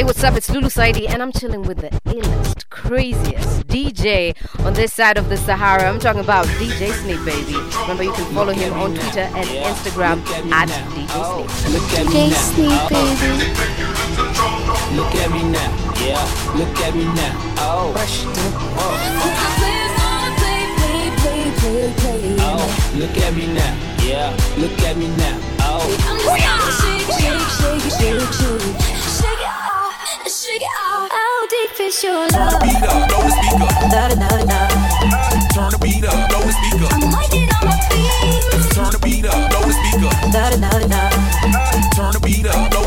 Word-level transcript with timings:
Hey, 0.00 0.04
what's 0.04 0.24
up? 0.24 0.34
It's 0.34 0.48
Lulu 0.48 0.68
Saidi, 0.68 1.06
and 1.10 1.20
I'm 1.22 1.30
chilling 1.30 1.60
with 1.60 1.82
the 1.82 1.90
illest, 2.08 2.70
craziest 2.70 3.66
DJ 3.66 4.34
on 4.64 4.72
this 4.72 4.94
side 4.94 5.18
of 5.18 5.28
the 5.28 5.36
Sahara. 5.36 5.90
I'm 5.90 5.98
talking 5.98 6.22
about 6.22 6.46
DJ 6.56 6.90
Snake, 6.90 7.22
baby. 7.22 7.52
Remember, 7.82 8.04
you 8.04 8.12
can 8.12 8.24
follow 8.34 8.54
him 8.54 8.72
on 8.80 8.94
Twitter 8.94 9.28
and 9.36 9.46
Instagram 9.46 10.24
at 10.52 10.70
DJ 10.96 11.46
Snake. 11.50 12.08
DJ 12.08 12.32
Snake, 12.32 12.88
baby. 12.88 13.44
Look 14.96 15.14
at 15.16 15.30
me 15.32 15.42
now, 15.52 15.68
yeah. 16.00 16.24
Look 16.56 16.80
at 16.80 16.94
me 16.94 17.04
now. 17.04 17.36
Oh, 17.58 17.92
oh. 18.80 18.96
Look 22.96 23.18
at 23.18 23.34
me 23.36 23.46
now, 23.52 23.76
yeah. 24.02 24.32
Look 24.56 24.80
at 24.80 24.96
me 24.96 25.08
now. 25.18 25.36
Oh, 25.60 25.84
How 30.62 31.46
deep 31.48 31.80
is 31.80 32.04
your 32.04 32.28
love? 32.28 32.32
Turn 32.32 32.52
the 32.52 32.58
beat 32.60 32.84
up, 32.84 33.08
blow 33.08 33.22
the 33.24 33.30
speaker. 33.32 33.68
Da 33.88 34.08
da 34.08 34.14
da 34.14 34.28
da. 34.44 34.60
Turn 35.54 35.70
the 35.70 35.78
beat 35.80 36.04
up, 36.04 36.28
blow 36.28 36.42
the 36.44 36.52
speaker. 36.52 36.88
I'm 36.92 37.00
waiting 37.16 37.48
on 37.48 37.64
my 37.64 37.76
feet. 37.88 38.44
Turn 38.76 38.92
the 38.92 38.98
beat 39.00 39.24
up, 39.24 39.40
blow 39.48 39.64
the 39.64 39.72
speaker. 39.72 40.12
Da 40.28 40.50
da 40.50 40.56
da 40.60 40.70
da. 40.84 41.02
Turn 41.96 42.12
the 42.12 42.20
beat 42.20 42.46
up, 42.46 42.70
blow 42.70 42.79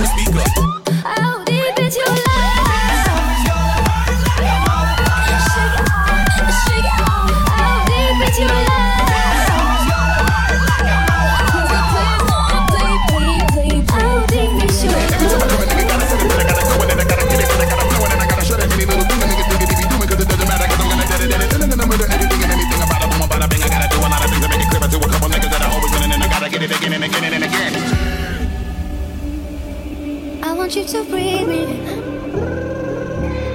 to 30.88 31.04
breathe 31.06 31.48
me. 31.48 31.66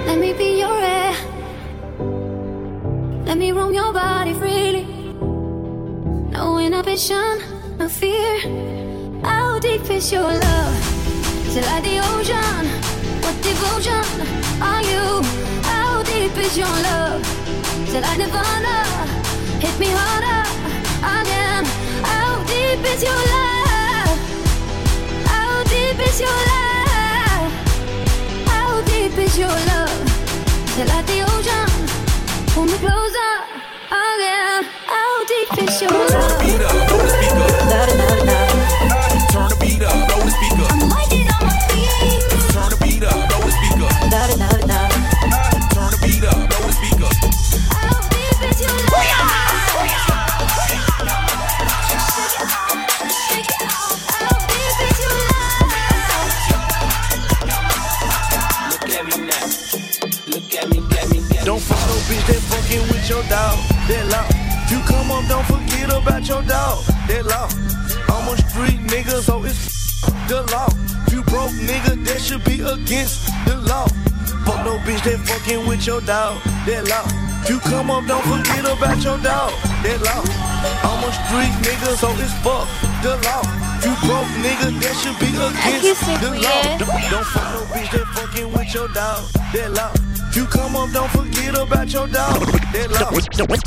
Let 0.07 0.19
me 0.19 0.33
be 0.33 0.59
your 0.61 0.81
air. 0.81 1.15
Let 3.27 3.37
me 3.37 3.53
roam 3.53 3.75
your 3.75 3.93
body 3.93 4.33
freely. 4.33 4.85
No 6.33 6.59
inhibition, 6.59 7.43
no 7.79 7.87
fear. 7.89 8.39
How 9.23 9.59
deep 9.59 9.91
is 9.91 10.11
your 10.11 10.23
love? 10.23 11.47
Is 11.47 11.57
it 11.57 11.67
like 11.67 11.85
the 11.85 11.99
ocean? 12.13 12.65
What 13.23 13.37
devotion 13.43 14.05
are 14.63 14.83
you? 14.83 15.23
How 15.65 16.03
deep 16.05 16.35
is 16.39 16.57
your 16.57 16.77
love? 16.89 17.21
Is 17.87 17.95
it 17.95 18.03
like 18.03 18.19
Nirvana? 18.19 18.85
Hit 19.61 19.79
me 19.79 19.89
harder 19.91 20.45
again. 21.03 21.65
How 22.05 22.43
deep 22.45 22.81
is 22.93 23.03
your 23.03 23.21
love? 23.35 24.19
How 25.27 25.63
deep 25.65 25.99
is 26.09 26.21
your 26.21 26.31
love? 26.31 26.78
How 29.09 29.15
deep 29.15 29.25
is 29.25 29.39
your 29.39 29.49
love? 29.49 30.69
Is 30.69 30.79
it 30.81 30.89
like 30.89 31.07
the 31.07 31.23
ocean? 31.23 31.67
Pull 32.49 32.67
me 32.67 32.77
closer 32.77 33.33
again. 33.89 34.65
How 34.85 35.25
deep 35.25 35.63
is 35.67 35.81
your 35.81 35.91
love? 35.91 36.41
Beat 36.43 36.61
up, 36.61 36.89
blow 36.89 37.87
the 37.87 38.38
That 63.89 64.05
law. 64.13 64.29
You 64.69 64.85
come 64.85 65.11
up, 65.11 65.25
don't 65.29 65.47
forget 65.49 65.89
about 65.89 66.29
your 66.29 66.43
dog. 66.43 66.85
That 67.09 67.25
law. 67.25 67.49
I'm 68.13 68.29
a 68.29 68.37
street 68.37 68.81
nigga, 68.85 69.21
so 69.25 69.43
it's 69.45 70.05
the 70.29 70.45
law. 70.53 70.69
You 71.11 71.23
broke 71.25 71.57
nigga, 71.65 72.05
that 72.05 72.21
should 72.21 72.45
be 72.45 72.61
against 72.61 73.33
the 73.47 73.57
law. 73.57 73.89
Fuck 74.45 74.65
no 74.65 74.77
bitch 74.85 75.03
that 75.09 75.21
fucking 75.25 75.67
with 75.67 75.87
your 75.87 76.03
dog. 76.03 76.37
That 76.69 76.85
law. 76.85 77.09
You 77.49 77.59
come 77.61 77.91
up, 77.91 78.05
don't 78.05 78.21
forget 78.29 78.69
about 78.69 79.01
your 79.03 79.17
dog. 79.25 79.53
That 79.81 80.01
law. 80.05 80.21
I'm 80.85 81.01
a 81.01 81.11
street 81.25 81.55
nigga, 81.65 81.97
so 81.97 82.13
it's 82.21 82.37
fuck 82.45 82.69
the 83.01 83.17
law. 83.25 83.41
You 83.81 83.97
broke 84.05 84.29
nigga, 84.45 84.69
that 84.85 84.95
should 85.01 85.17
be 85.17 85.33
against 85.33 86.05
the 86.21 86.37
law. 86.37 86.63
Don't, 86.77 87.11
don't 87.11 87.25
fuck 87.25 87.49
no 87.57 87.61
bitch 87.73 87.91
that 87.93 88.07
fucking 88.13 88.53
with 88.53 88.75
your 88.75 88.89
dog. 88.89 89.25
That 89.55 89.73
law. 89.73 90.08
If 90.29 90.37
you 90.37 90.45
come 90.47 90.77
up, 90.77 90.91
don't 90.93 91.11
forget 91.11 91.57
about 91.59 91.93
your 91.93 92.07
dog. 92.09 92.41
That 92.73 92.91
law. 92.93 93.11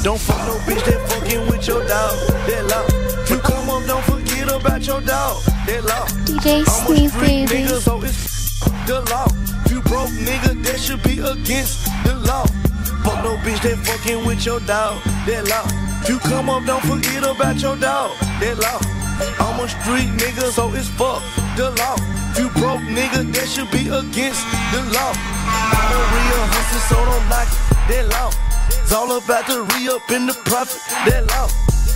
Don't 0.03 0.19
fuck 0.19 0.37
no 0.45 0.55
bitch 0.65 0.83
that 0.85 1.01
fucking 1.09 1.47
with 1.47 1.67
your 1.67 1.81
dog. 1.87 2.13
That 2.45 2.63
law. 2.69 2.85
You 3.29 3.41
come 3.41 3.69
up, 3.69 3.85
don't 3.87 4.03
forget 4.05 4.47
about 4.51 4.85
your 4.85 5.01
dog. 5.01 5.41
That 5.65 5.83
law. 5.83 6.05
DJ 6.25 6.61
I'm 6.61 6.61
a 6.61 6.69
Snake, 6.69 7.09
street 7.09 7.49
baby. 7.49 7.63
nigga, 7.65 7.79
so 7.81 8.01
it's 8.03 8.59
the 8.85 9.01
law. 9.09 9.27
You 9.69 9.81
broke 9.81 10.09
nigga, 10.21 10.63
that 10.63 10.79
should 10.79 11.01
be 11.03 11.17
against 11.19 11.85
the 12.05 12.15
law. 12.15 12.45
Fuck 13.03 13.23
no 13.23 13.35
bitch 13.41 13.61
that 13.63 13.77
fucking 13.81 14.25
with 14.25 14.45
your 14.45 14.59
dog. 14.61 15.01
That 15.25 15.47
law. 15.49 15.65
You 16.07 16.19
come 16.19 16.49
up, 16.49 16.65
don't 16.65 16.83
forget 16.85 17.23
about 17.25 17.59
your 17.61 17.75
dog. 17.75 18.11
That 18.39 18.57
law. 18.61 18.79
I'm 19.41 19.59
a 19.59 19.67
street 19.67 20.09
nigga, 20.17 20.51
so 20.51 20.71
it's 20.73 20.87
fuck 20.89 21.21
the 21.57 21.71
law. 21.81 21.97
You 22.37 22.49
broke 22.61 22.81
nigga, 22.85 23.25
that 23.33 23.47
should 23.49 23.69
be 23.71 23.89
against 23.89 24.45
the 24.71 24.81
law. 24.93 25.13
I'm 25.51 25.91
a 25.91 26.01
real 26.15 26.43
hustler, 26.53 26.83
so 26.89 26.97
don't 27.05 27.25
knock 27.29 27.47
it. 27.47 27.59
That 27.89 28.05
law. 28.13 28.31
It's 28.69 28.93
all 28.93 29.17
about 29.17 29.47
the 29.47 29.63
re 29.63 29.89
up 29.89 30.09
in 30.11 30.25
the 30.27 30.33
profit. 30.45 30.81
That 31.05 31.27
law. 31.31 31.47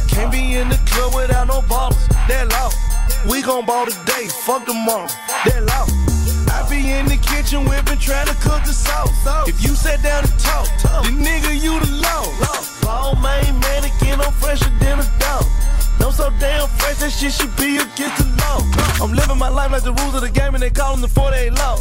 Can't 0.08 0.32
be 0.32 0.56
in 0.56 0.70
the 0.70 0.80
club 0.86 1.16
without 1.16 1.48
no 1.48 1.62
ballers. 1.62 2.08
That 2.28 2.48
law. 2.52 2.72
We 3.30 3.42
gon' 3.42 3.66
ball 3.66 3.86
today, 3.86 4.28
fuck 4.28 4.66
tomorrow. 4.66 5.08
That 5.46 5.64
law. 5.66 5.86
I 6.54 6.68
be 6.70 6.92
in 6.92 7.06
the 7.06 7.18
kitchen 7.18 7.66
whipping, 7.66 8.00
trying 8.00 8.28
to 8.28 8.36
cook 8.36 8.64
the 8.64 8.74
sauce. 8.74 9.48
If 9.48 9.64
you 9.64 9.76
sat 9.76 10.02
down 10.04 10.24
and 10.24 10.40
talk, 10.40 10.68
the 11.04 11.12
nigga 11.12 11.52
you 11.60 11.80
the 11.80 11.92
law. 12.06 12.24
Ball 12.82 13.16
main 13.16 13.60
mannequin, 13.60 14.22
I'm 14.22 14.32
fresher 14.34 14.70
than 14.80 15.00
a 15.00 15.08
dog. 15.20 15.44
No 16.00 16.12
so 16.12 16.30
damn 16.40 16.68
fresh, 16.80 17.00
that 17.00 17.12
shit 17.12 17.32
should 17.32 17.56
be 17.58 17.78
against 17.78 18.18
the 18.18 18.28
law. 18.42 18.60
I'm 19.04 19.14
living 19.14 19.38
my 19.38 19.50
life 19.50 19.72
like 19.72 19.84
the 19.84 19.94
rules 19.94 20.16
of 20.16 20.22
the 20.22 20.30
game, 20.30 20.54
and 20.56 20.64
they 20.64 20.70
call 20.70 20.94
them 20.94 21.02
the 21.02 21.08
48 21.08 21.54
law. 21.54 21.78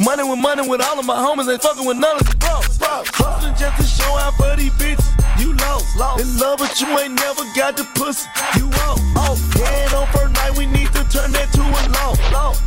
Money 0.00 0.24
with 0.24 0.38
money 0.38 0.68
with 0.68 0.80
all 0.80 0.98
of 0.98 1.06
my 1.06 1.16
homies, 1.16 1.50
ain't 1.50 1.62
fucking 1.62 1.86
with 1.86 1.98
none 1.98 2.16
of 2.16 2.26
the 2.26 2.36
bros. 2.36 2.78
Hustling 3.14 3.54
just 3.54 3.76
to 3.80 3.84
show 3.84 4.12
out 4.18 4.34
for 4.34 4.54
these 4.56 4.72
bitches. 4.74 5.08
You 5.40 5.54
lost, 5.54 6.20
in 6.20 6.38
love, 6.38 6.58
but 6.58 6.80
you 6.80 6.88
ain't 6.98 7.14
never 7.14 7.44
got 7.56 7.76
the 7.76 7.84
pussy. 7.94 8.28
You 8.56 8.66
won't. 8.66 9.00
Oh, 9.16 9.34
yeah, 9.58 9.96
on 9.96 10.06
first 10.12 10.34
night, 10.34 10.56
we 10.56 10.66
need 10.66 10.92
to 10.92 11.02
turn 11.08 11.32
that 11.32 11.48
to 11.52 11.62
a 11.62 11.82
law. 11.96 12.14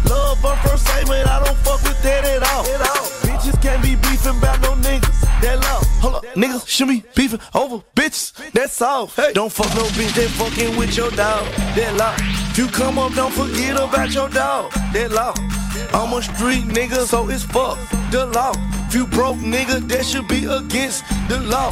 Love 0.09 0.43
on 0.43 0.57
first 0.67 0.85
sight, 0.87 1.05
but 1.07 1.27
I 1.27 1.43
don't 1.43 1.57
fuck 1.59 1.81
with 1.83 2.01
that 2.03 2.25
at 2.25 2.43
all. 2.43 3.24
Bitches 3.45 3.61
can't 3.61 3.83
be 3.83 3.93
beefing 3.95 4.37
about 4.39 4.59
no 4.61 4.71
niggas. 4.81 5.21
That 5.41 5.59
law. 5.61 5.83
Hold 6.01 6.15
up, 6.15 6.23
niggas 6.33 6.67
should 6.67 6.87
be 6.87 7.03
beefing 7.13 7.39
over 7.53 7.83
bitches. 7.95 8.33
That's 8.53 8.81
all. 8.81 9.05
Hey. 9.05 9.33
Don't 9.33 9.51
fuck 9.51 9.69
no 9.75 9.83
bitch 9.93 10.15
that 10.15 10.29
fucking 10.31 10.75
with 10.75 10.97
your 10.97 11.11
dog. 11.11 11.45
That 11.75 11.93
law. 11.95 12.15
If 12.17 12.57
you 12.57 12.65
come 12.65 12.97
up, 12.97 13.13
don't 13.13 13.31
forget 13.31 13.75
about 13.75 14.11
your 14.11 14.29
dog. 14.29 14.71
That 14.93 15.11
law. 15.11 15.35
I'm 15.93 16.11
a 16.13 16.23
street 16.23 16.63
nigga, 16.73 17.05
so 17.05 17.29
it's 17.29 17.43
fuck 17.43 17.77
the 18.09 18.25
law. 18.25 18.53
If 18.87 18.95
you 18.95 19.05
broke 19.05 19.37
nigga, 19.37 19.87
that 19.89 20.05
should 20.05 20.27
be 20.27 20.45
against 20.45 21.05
the 21.29 21.39
law. 21.41 21.69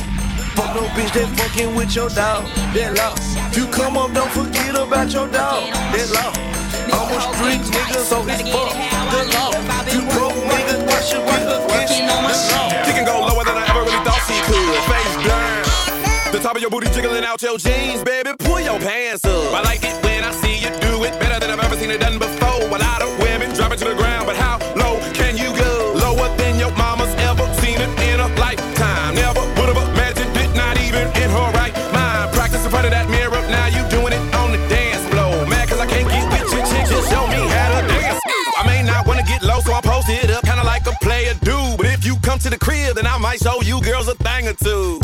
Fuck 0.54 0.76
no 0.76 0.84
bitch 0.94 1.12
that 1.18 1.28
fucking 1.40 1.74
with 1.74 1.96
your 1.96 2.10
dog. 2.10 2.46
That 2.78 2.94
law. 2.94 3.16
If 3.50 3.58
you 3.58 3.66
come 3.74 3.98
up, 3.98 4.14
don't 4.14 4.30
forget 4.30 4.76
about 4.76 5.12
your 5.12 5.28
dog. 5.28 5.74
That 5.74 6.10
law. 6.14 6.54
I'm 6.94 7.10
a 7.10 7.22
street 7.34 7.66
nigga, 7.74 8.04
so 8.06 8.22
it's 8.28 8.44
fuck 8.54 8.70
the 9.10 9.34
law. 9.34 9.53
out 17.34 17.42
your 17.42 17.58
jeans, 17.58 18.04
baby, 18.04 18.30
pull 18.38 18.60
your 18.60 18.78
pants 18.78 19.26
up. 19.26 19.54
I 19.54 19.62
like 19.64 19.84
it 19.84 19.96
when 20.06 20.24
I 20.24 20.32
see 20.32 20.54
you 20.54 20.70
do 20.86 21.04
it 21.04 21.18
better 21.20 21.40
than 21.40 21.50
I've 21.50 21.66
ever 21.66 21.76
seen 21.76 21.90
it 21.90 22.00
done 22.00 22.20
before. 22.20 22.62
A 22.62 22.78
lot 22.78 23.02
of 23.02 23.10
women 23.18 23.50
drop 23.56 23.72
it 23.72 23.80
to 23.80 23.86
the 23.86 23.96
ground, 23.96 24.28
but 24.28 24.36
how 24.36 24.60
low 24.76 25.02
can 25.18 25.36
you 25.36 25.50
go? 25.58 25.94
Lower 25.98 26.30
than 26.38 26.60
your 26.60 26.70
mama's 26.78 27.10
ever 27.26 27.46
seen 27.58 27.82
it 27.82 27.90
in 28.06 28.20
a 28.20 28.30
lifetime. 28.38 29.16
Never 29.16 29.42
would 29.58 29.70
have 29.74 29.82
imagined 29.82 30.36
it, 30.38 30.54
not 30.54 30.78
even 30.78 31.10
in 31.18 31.30
her 31.34 31.50
right 31.58 31.74
mind. 31.90 32.34
Practice 32.38 32.66
in 32.66 32.70
front 32.70 32.86
of 32.86 32.92
that 32.92 33.10
mirror, 33.10 33.42
now 33.50 33.66
you 33.66 33.82
doing 33.90 34.14
it 34.14 34.24
on 34.38 34.52
the 34.52 34.62
dance 34.70 35.02
floor. 35.10 35.34
Mad 35.50 35.70
cause 35.70 35.80
I 35.80 35.88
can't 35.88 36.06
get 36.06 36.26
with 36.30 36.54
your 36.54 36.66
chick, 36.70 36.86
just 36.86 37.10
show 37.10 37.26
me 37.34 37.42
how 37.50 37.82
to 37.82 37.88
dance. 37.88 38.22
I 38.62 38.64
may 38.68 38.84
not 38.84 39.08
wanna 39.08 39.26
get 39.26 39.42
low, 39.42 39.60
so 39.62 39.74
I 39.74 39.82
post 39.82 40.08
it 40.10 40.30
up, 40.30 40.46
kinda 40.46 40.64
like 40.64 40.86
a 40.86 40.94
player 41.02 41.34
dude. 41.42 41.78
But 41.78 41.88
if 41.88 42.06
you 42.06 42.16
come 42.22 42.38
to 42.46 42.50
the 42.52 42.60
crib, 42.60 42.94
then 42.94 43.08
I 43.08 43.18
might 43.18 43.42
show 43.42 43.62
you 43.64 43.82
girls 43.82 44.08
a 44.08 44.14
thing 44.22 44.48
or 44.48 44.54
two. 44.54 45.00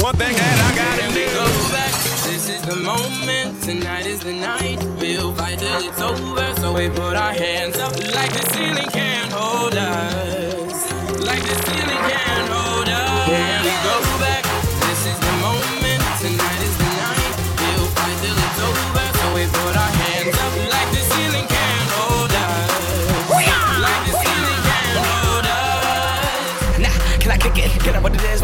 One 0.00 0.16
thing 0.16 0.34
that 0.34 0.58
I 0.64 0.76
gotta. 0.76 1.00
Go 1.34 1.44
back. 1.76 1.92
This 2.24 2.48
is 2.48 2.62
the 2.62 2.76
moment. 2.76 3.62
Tonight 3.62 4.06
is 4.06 4.20
the 4.20 4.32
night. 4.32 4.82
We'll 4.98 5.34
fight 5.34 5.58
till 5.58 5.84
it's 5.84 6.00
over. 6.00 6.54
So 6.60 6.72
we 6.72 6.88
put 6.88 7.16
our 7.16 7.32
hands 7.32 7.76
up 7.76 7.92
like 8.14 8.32
the 8.32 8.46
ceiling 8.54 8.88
can't 8.88 9.30
hold 9.30 9.74
us. 9.74 10.90
Like 11.20 11.42
the 11.42 11.56
ceiling 11.66 12.02
can't 12.08 12.49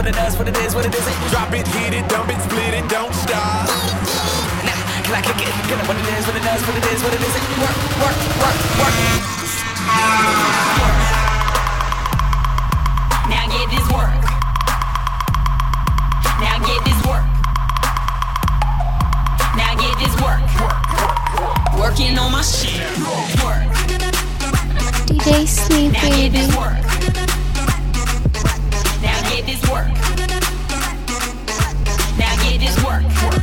and 0.06 0.14
that's 0.14 0.38
what 0.38 0.46
it 0.46 0.56
is, 0.58 0.74
what 0.74 0.86
it 0.86 0.94
isn't. 0.94 1.30
Drop 1.30 1.52
it, 1.52 1.66
hit 1.66 1.92
it, 1.92 2.08
dump 2.08 2.30
it, 2.30 2.40
split 2.42 2.74
it, 2.74 2.88
don't 2.88 3.12
stop. 3.12 3.66
Now, 4.62 4.78
can 5.02 5.14
I 5.18 5.22
kick 5.22 5.42
it? 5.42 5.50
Can 5.66 5.80
I 5.80 5.86
what 5.88 5.96
it 5.98 6.06
is, 6.14 6.26
what 6.26 6.36
it 6.36 6.44
does, 6.46 6.62
what 6.62 6.76
it 6.78 6.86
is, 6.94 7.02
what 7.02 7.12
it 7.12 7.20
isn't? 7.26 7.42
Work, 7.58 7.74
work, 7.98 8.18
work, 8.38 8.56
work. 8.78 8.94
Now 13.26 13.50
get 13.50 13.66
this 13.66 13.86
work. 13.90 14.14
Now 16.38 16.56
get 16.62 16.80
this 16.86 17.00
work. 17.02 17.26
Now 19.58 19.74
get 19.74 19.96
this 19.98 20.14
work. 20.22 20.42
work, 20.62 20.86
work, 21.02 21.18
work. 21.40 21.78
Working 21.80 22.18
on 22.18 22.30
my 22.30 22.42
shit. 22.42 22.78
Work. 23.42 23.66
DJ 25.10 25.46
Sleep, 25.48 25.92
baby. 25.92 25.98
Now 25.98 26.14
get 26.14 26.32
this 26.32 26.56
work. 26.56 26.86
Now 29.02 29.30
get 29.30 29.46
this 29.46 29.70
work. 29.70 29.95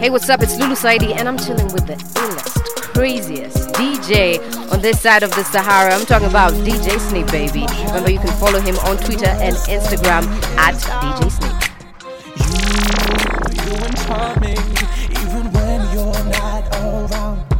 Hey, 0.00 0.08
what's 0.08 0.30
up? 0.30 0.42
It's 0.42 0.56
Lulu 0.56 0.76
Saidi, 0.76 1.14
and 1.14 1.28
I'm 1.28 1.36
chilling 1.36 1.70
with 1.74 1.86
the 1.86 1.92
illest, 1.92 2.64
craziest 2.94 3.68
DJ 3.74 4.40
on 4.72 4.80
this 4.80 4.98
side 4.98 5.22
of 5.22 5.28
the 5.34 5.44
Sahara. 5.44 5.92
I'm 5.94 6.06
talking 6.06 6.26
about 6.26 6.54
DJ 6.54 6.98
Snake, 6.98 7.26
baby. 7.26 7.66
Remember, 7.88 8.10
you 8.10 8.18
can 8.18 8.34
follow 8.40 8.60
him 8.60 8.78
on 8.78 8.96
Twitter 8.96 9.26
and 9.26 9.54
Instagram 9.68 10.24
at 10.56 10.74
DJ 11.02 11.30
Snake. 11.30 11.52
You, 12.40 12.64
you 13.60 13.76
even 15.20 15.52
when 15.52 15.80
you're 15.92 16.24
not 16.32 16.64
around. 16.76 17.50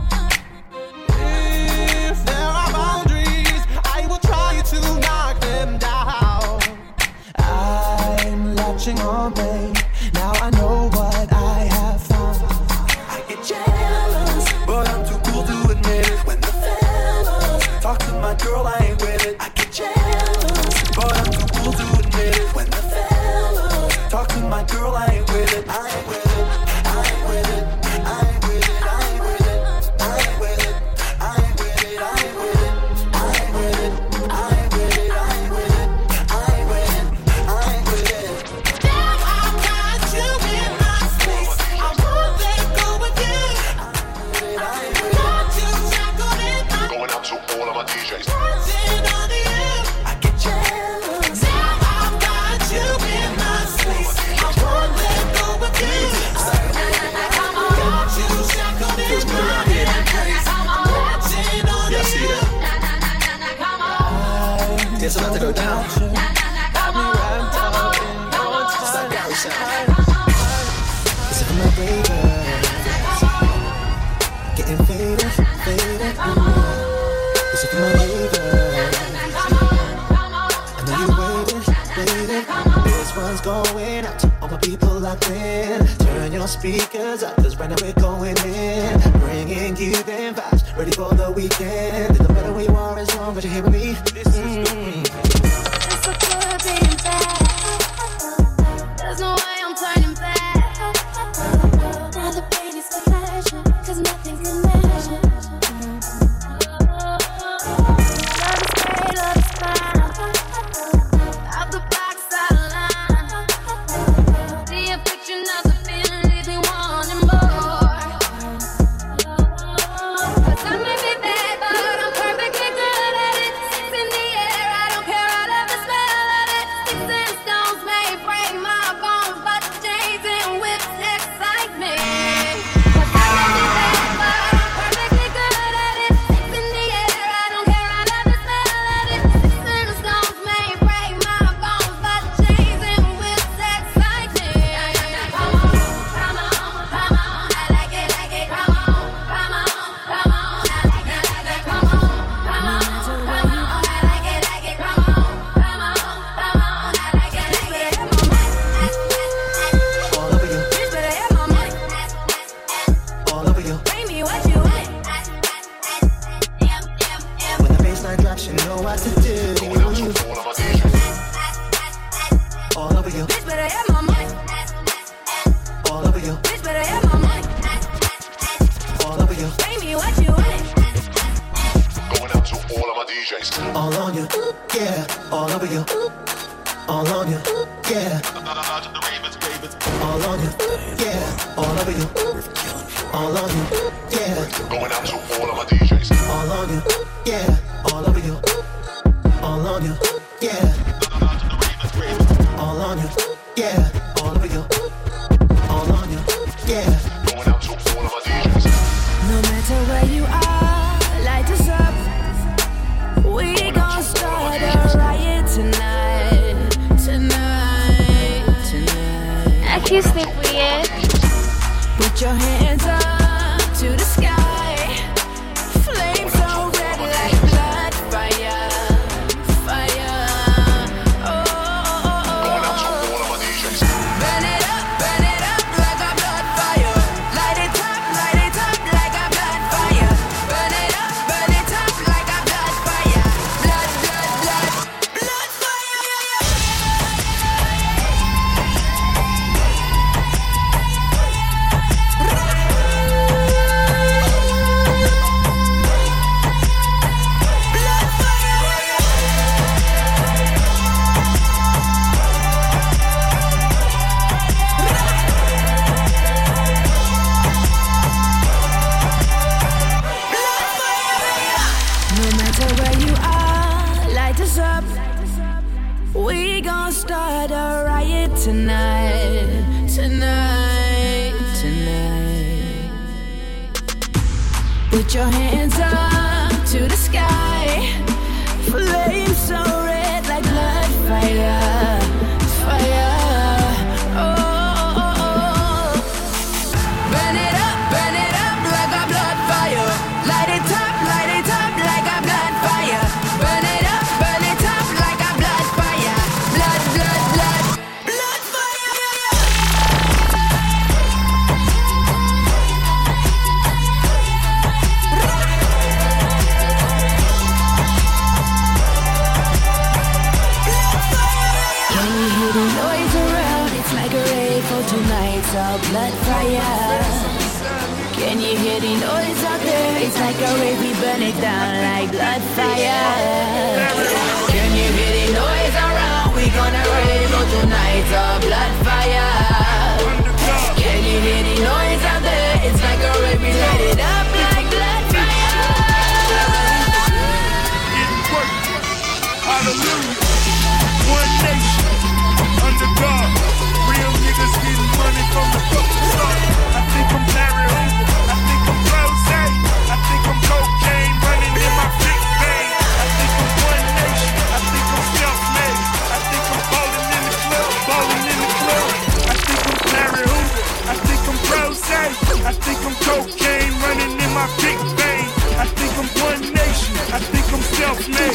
themselves 377.50 378.09
mad. 378.09 378.35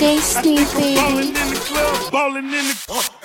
Ballin' 0.96 1.28
in 1.28 1.50
the 1.50 1.62
club, 1.68 2.12
ballin' 2.12 2.46
in 2.46 2.52
the. 2.52 2.76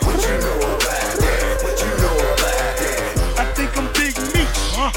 What 0.01 0.23
you 0.23 0.39
know 0.39 0.57
about 0.59 0.81
that? 0.81 1.63
What 1.63 1.77
you 1.81 1.91
know 2.03 2.17
about 2.33 2.75
that? 2.81 3.39
I 3.39 3.45
think 3.55 3.77
I'm 3.77 3.87
Big 3.93 4.15
Meech, 4.35 4.61
huh? 4.77 4.91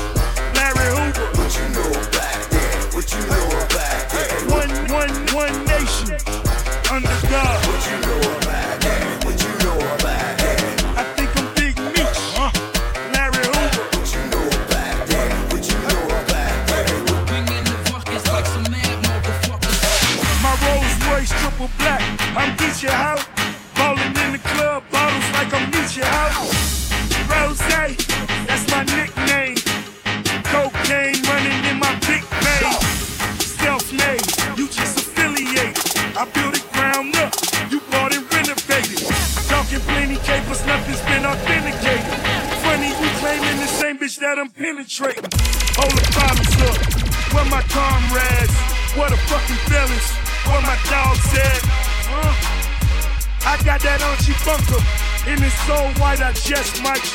Larry 0.56 0.90
Hoover. 0.94 1.28
What 1.38 1.52
you 1.58 1.66
know 1.76 1.90
about 1.90 2.12
that? 2.14 2.94
What 2.94 3.12
you 3.12 3.22
know 3.28 3.46
about 3.48 4.10
that? 4.10 4.46
One, 4.50 4.72
one, 4.92 5.16
one. 5.34 5.73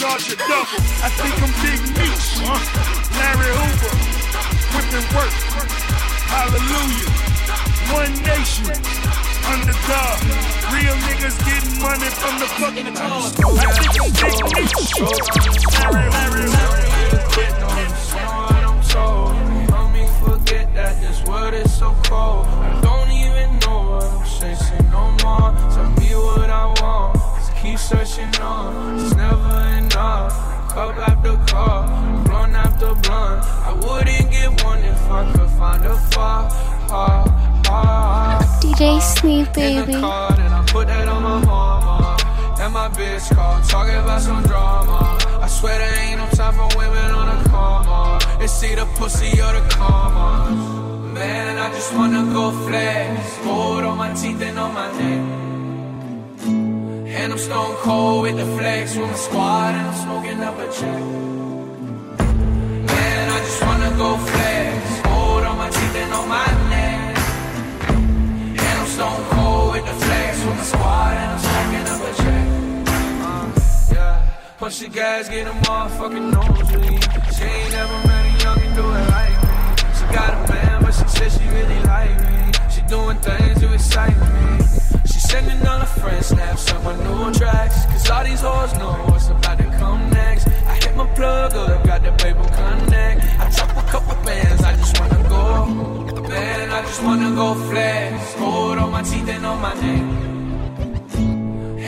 larger 0.08 0.36
double. 0.36 0.80
I 1.04 1.08
think 1.20 1.34
I'm 1.44 1.52
Big 1.60 1.80
Meech, 2.00 2.40
huh? 2.40 2.56
Larry 3.20 3.52
Hoover, 3.60 3.92
whipping 4.72 5.06
work. 5.12 5.34
Hallelujah. 6.32 7.10
One 7.92 8.14
nation, 8.24 8.72
under 9.52 9.76
God. 9.84 10.18
Real 10.72 10.96
niggas 11.04 11.36
getting 11.44 11.76
money 11.82 12.08
from 12.20 12.34
the 12.40 12.48
fucking 12.56 12.94
top. 12.94 13.36
I 13.58 13.72
think 13.76 14.00
I'm 14.00 14.10
Big 14.16 14.36
Meech. 14.56 15.37
Go 63.98 64.16
fast. 64.16 65.02
Gold 65.04 65.42
on 65.44 65.58
my 65.58 65.68
teeth 65.70 65.96
and 65.96 66.12
on 66.14 66.28
my 66.28 66.46
neck. 66.70 67.18
And 67.90 68.78
I'm 68.80 68.86
stone 68.86 69.24
cold 69.34 69.72
with 69.72 69.84
the 69.86 69.96
flex 70.04 70.44
with 70.46 70.56
my 70.56 70.62
squad 70.62 71.14
and 71.22 71.30
I'm 71.34 71.40
smoking 71.46 71.86
up 71.92 72.00
a 72.08 72.12
check. 72.22 72.46
Uh, 73.26 73.94
yeah. 73.94 74.26
Push 74.58 74.78
the 74.78 74.88
gas, 74.88 75.28
get 75.28 75.48
a 75.48 75.56
motherfucking 75.66 76.26
nosebleed. 76.32 77.04
She 77.34 77.44
ain't 77.44 77.72
never 77.72 77.98
met 78.06 78.24
a 78.26 78.34
youngin' 78.44 78.74
do 78.78 78.84
it 78.98 79.06
like 79.16 79.36
me. 79.42 79.54
She 79.96 80.04
got 80.14 80.30
a 80.38 80.52
man, 80.52 80.82
but 80.82 80.92
she 80.92 81.06
said 81.16 81.30
she 81.32 81.46
really 81.48 81.80
like 81.94 82.16
me. 82.26 82.52
She 82.72 82.80
doing 82.82 83.18
things 83.18 83.58
to 83.60 83.74
excite 83.74 84.16
me. 84.16 84.77
Sending 85.28 85.60
all 85.66 85.80
her 85.80 86.00
friends 86.00 86.28
snaps 86.28 86.72
on 86.72 86.82
my 86.84 86.96
new 87.04 87.34
tracks. 87.34 87.84
Cause 87.84 88.08
all 88.08 88.24
these 88.24 88.40
hoes 88.40 88.72
know 88.78 88.92
what's 89.08 89.28
about 89.28 89.58
to 89.58 89.64
come 89.78 90.08
next. 90.08 90.46
I 90.46 90.74
hit 90.82 90.96
my 90.96 91.06
plug 91.08 91.52
up, 91.52 91.68
I 91.68 91.86
got 91.86 92.02
the 92.02 92.12
paper 92.12 92.48
connect. 92.56 93.24
I 93.38 93.50
drop 93.50 93.76
a 93.76 93.82
couple 93.90 94.14
bands, 94.24 94.62
I 94.64 94.74
just 94.76 94.98
wanna 94.98 95.22
go. 95.28 95.66
Man, 96.22 96.70
I 96.70 96.80
just 96.80 97.02
wanna 97.04 97.30
go 97.34 97.54
flex. 97.68 98.34
Gold 98.36 98.78
on 98.78 98.90
my 98.90 99.02
teeth 99.02 99.28
and 99.28 99.44
on 99.44 99.60
my 99.60 99.74
neck. 99.74 100.06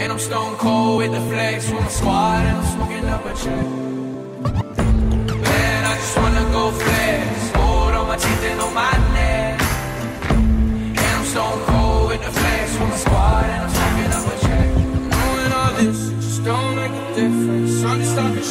And 0.01 0.13
I'm 0.13 0.19
stone 0.19 0.57
cold 0.59 0.99
with 0.99 1.13
the 1.13 1.21
flex 1.31 1.71
with 1.71 1.81
my 1.81 1.89
squad 1.89 2.45
and 2.45 2.59
I'm 2.59 2.67
smoking 2.75 3.07
up 3.07 3.25
a 3.25 3.33
check. 3.43 3.67
Man, 5.49 5.81
I 5.93 5.95
just 5.97 6.17
wanna 6.19 6.45
go 6.53 6.71
flex. 6.73 7.53
Gold 7.57 7.95
on 8.01 8.07
my 8.07 8.17
teeth 8.17 8.45
and 8.51 8.61
on 8.61 8.75
my 8.75 8.93
neck. 9.17 9.61
And 10.29 11.13
I'm 11.19 11.25
stone 11.25 11.59
cold 11.65 11.70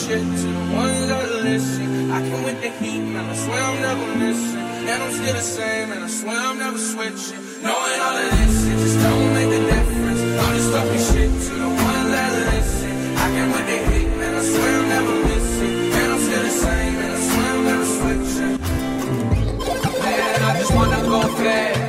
shit 0.09 0.25
to 0.41 0.47
the 0.57 0.65
ones 0.73 1.07
that 1.07 1.29
listen. 1.45 2.11
I 2.11 2.19
can 2.27 2.43
with 2.43 2.59
the 2.61 2.69
heat, 2.81 3.01
man. 3.13 3.29
I 3.29 3.35
swear 3.35 3.61
I'm 3.61 3.79
never 3.81 4.07
missing. 4.17 4.67
And 4.89 5.03
I'm 5.03 5.11
still 5.11 5.35
the 5.35 5.47
same, 5.57 5.91
and 5.91 6.03
I 6.03 6.07
swear 6.07 6.39
I'm 6.49 6.57
never 6.57 6.79
switching. 6.79 7.41
Knowing 7.61 7.99
all 8.05 8.17
of 8.23 8.29
this, 8.33 8.57
it 8.71 8.77
just 8.85 8.99
don't 9.05 9.33
make 9.37 9.51
a 9.59 9.61
difference. 9.73 10.21
I'm 10.41 10.51
just 10.57 10.69
talking 10.73 11.03
shit 11.09 11.31
to 11.45 11.53
the 11.63 11.69
ones 11.89 12.09
that 12.15 12.31
listen. 12.49 12.95
I 13.23 13.27
can 13.35 13.47
with 13.53 13.67
the 13.71 13.77
heat, 13.89 14.09
man. 14.17 14.33
I 14.33 14.43
swear 14.53 14.73
I'm 14.79 14.89
never 14.95 15.15
missing. 15.29 15.75
And 15.99 16.07
I'm 16.13 16.21
still 16.25 16.43
the 16.49 16.55
same, 16.65 16.95
and 17.03 17.11
I 17.17 17.21
swear 17.29 17.49
I'm 17.53 17.63
never 17.69 17.87
switching. 17.97 18.55
Man, 20.03 20.39
I 20.49 20.51
just 20.59 20.73
wanna 20.73 21.01
go 21.11 21.19
flex. 21.37 21.88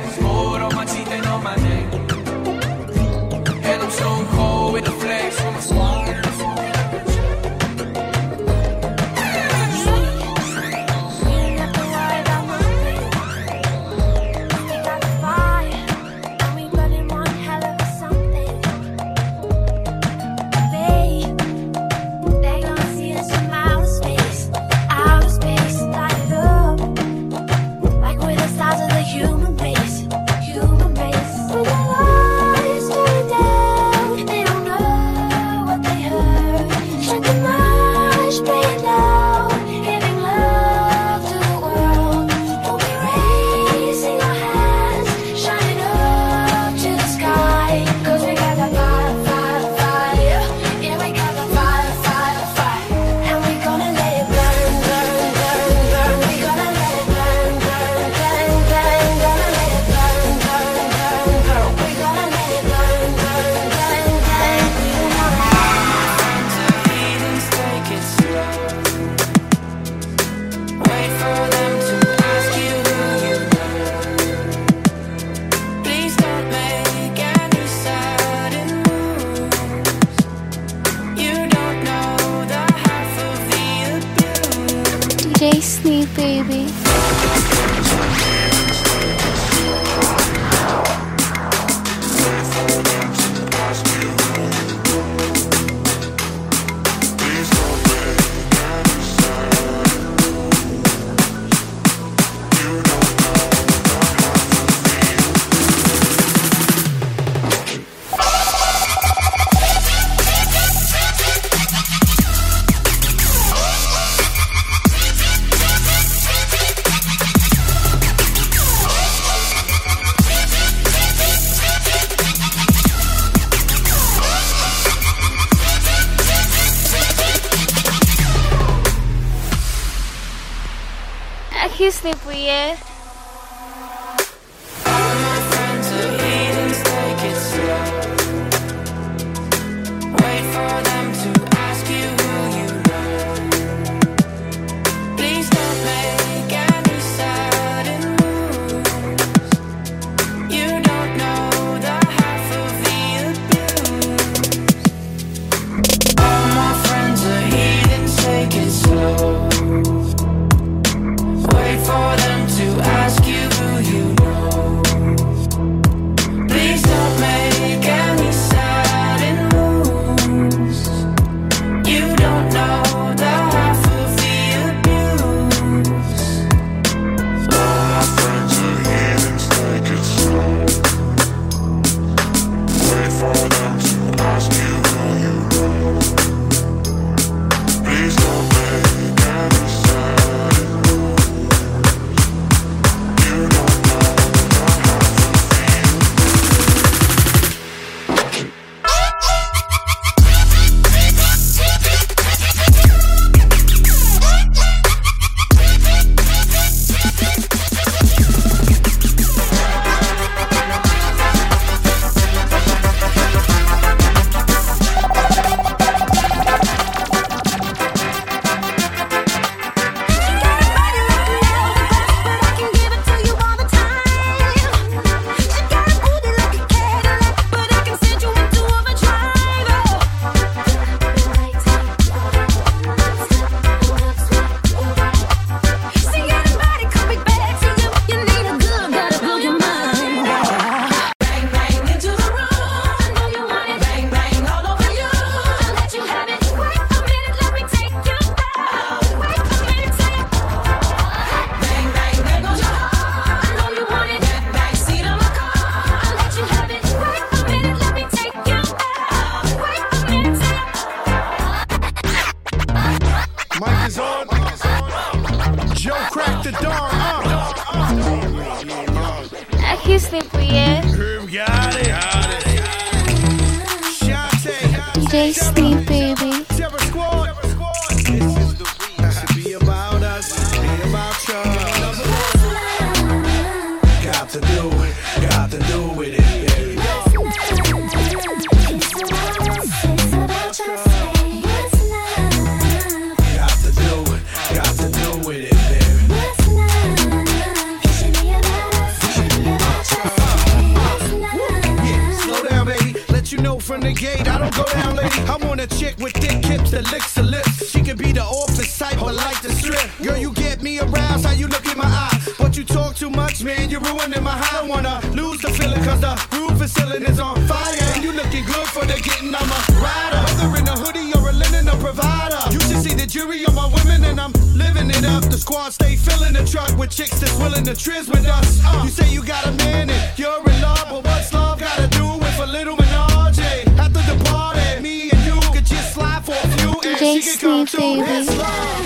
for 316.61 316.67
selling 316.67 317.19
on 317.19 317.35
fire. 317.47 318.01
You 318.01 318.11
looking 318.13 318.45
good 318.45 318.67
for 318.67 318.85
the 318.85 318.99
getting, 319.01 319.33
on 319.33 319.47
my 319.49 319.61
rider. 319.81 320.21
Whether 320.25 320.59
in 320.59 320.67
a 320.67 320.77
hoodie 320.77 321.09
or 321.17 321.29
a 321.29 321.33
linen, 321.33 321.67
a 321.67 321.75
provider. 321.77 322.41
You 322.53 322.59
should 322.59 322.81
see 322.85 322.93
the 322.93 323.07
jury 323.07 323.45
on 323.45 323.55
my 323.55 323.67
women, 323.77 324.03
and 324.03 324.19
I'm 324.19 324.31
living 324.53 324.89
it 324.89 325.03
up. 325.05 325.23
The 325.23 325.37
squad 325.37 325.73
stay 325.73 325.95
filling 325.95 326.33
the 326.33 326.45
truck 326.45 326.71
with 326.77 326.91
chicks 326.91 327.19
that's 327.19 327.35
willing 327.39 327.65
to 327.65 327.73
trizz 327.73 328.07
with 328.09 328.27
us. 328.27 328.61
Uh, 328.63 328.81
you 328.83 328.89
say 328.89 329.09
you 329.11 329.23
got 329.23 329.45
a 329.47 329.51
man 329.63 329.89
and 329.89 330.19
you're 330.19 330.37
in 330.51 330.61
love, 330.61 330.85
but 330.89 331.03
what's 331.03 331.33
love 331.33 331.59
gotta 331.59 331.87
do 331.87 332.05
with 332.23 332.37
a 332.39 332.45
little 332.45 332.75
menage? 332.75 333.39
After 333.81 334.03
the 334.09 334.17
party, 334.25 334.81
me 334.81 335.09
and 335.09 335.21
you 335.25 335.39
could 335.53 335.65
just 335.65 335.95
slide 335.95 336.23
for 336.23 336.37
a 336.37 336.47
few, 336.57 336.71
and 336.85 336.97
Jake 336.99 337.23
she 337.23 337.37
could. 337.39 337.67
It's 337.73 338.37
love. 338.37 338.81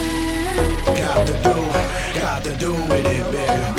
Got 0.86 1.28
to 1.28 1.34
do, 1.44 1.56
got 2.20 2.44
to 2.46 2.56
do 2.58 2.72
with 2.72 3.06
it, 3.06 3.32
baby. 3.32 3.75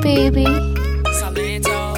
baby. 0.00 0.44
Salento, 1.18 1.94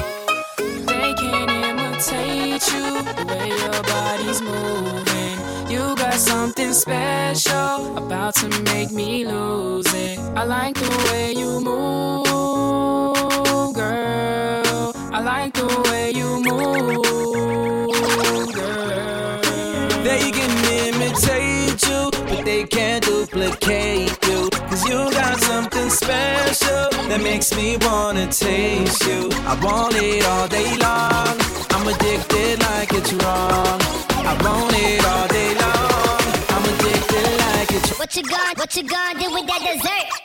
they 0.85 1.13
can't 1.13 1.51
imitate 1.51 2.65
you 2.73 3.03
the 3.17 3.25
way 3.29 3.47
your 3.49 3.83
body's 3.83 4.41
moving. 4.41 5.37
You 5.71 5.95
got 5.95 6.15
something 6.15 6.73
special 6.73 7.97
about 7.97 8.35
to 8.35 8.49
make 8.63 8.91
me 8.91 9.25
lose 9.25 9.93
it. 9.93 10.19
I 10.35 10.43
like 10.43 10.75
the 10.75 11.09
way 11.11 11.33
you. 11.33 11.42
that 27.13 27.21
makes 27.21 27.55
me 27.55 27.77
wanna 27.81 28.25
taste 28.25 29.05
you. 29.05 29.29
I 29.45 29.53
want 29.63 29.95
it 29.95 30.25
all 30.25 30.47
day 30.47 30.71
long. 30.81 31.35
I'm 31.75 31.85
addicted 31.93 32.59
like 32.61 32.91
it's 32.91 33.13
wrong. 33.13 33.79
I 34.29 34.33
want 34.43 34.73
it 34.73 35.05
all 35.05 35.27
day 35.27 35.51
long. 35.63 36.21
I'm 36.53 36.65
addicted 36.73 37.29
like 37.45 37.71
it's. 37.71 37.99
What 37.99 38.15
you 38.15 38.23
gonna, 38.23 38.53
what 38.57 38.75
you 38.75 38.83
gonna 38.83 39.19
do 39.19 39.31
with 39.31 39.45
that 39.45 39.61
dessert? 39.61 40.22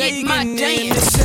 get 0.00 0.24
my 0.24 0.44
dance. 0.56 1.19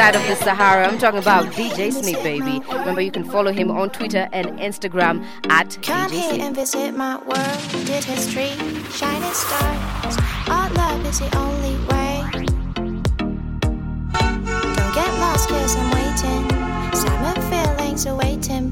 side 0.00 0.16
of 0.16 0.26
the 0.28 0.34
Sahara. 0.36 0.86
I'm 0.88 0.96
talking 0.96 1.18
about 1.18 1.52
DJ 1.52 1.92
Snake 1.92 2.22
Baby. 2.22 2.62
Remember, 2.70 3.02
you 3.02 3.10
can 3.10 3.22
follow 3.22 3.52
him 3.52 3.70
on 3.70 3.90
Twitter 3.90 4.30
and 4.32 4.46
Instagram 4.58 5.26
at 5.50 5.78
Come 5.82 6.10
here 6.10 6.40
and 6.40 6.56
visit 6.56 6.92
my 6.96 7.18
world, 7.18 7.84
did 7.84 8.02
history, 8.04 8.52
shining 8.90 9.34
stars. 9.34 10.16
Our 10.48 10.70
love 10.70 11.04
is 11.04 11.18
the 11.20 11.30
only 11.36 11.76
way. 11.90 12.24
Don't 14.78 14.94
get 14.94 15.12
lost, 15.20 15.50
cause 15.50 15.76
I'm 15.76 15.90
waiting. 15.98 16.44
Summer 16.94 17.34
feelings 17.50 18.06
are 18.06 18.16
waiting 18.16 18.69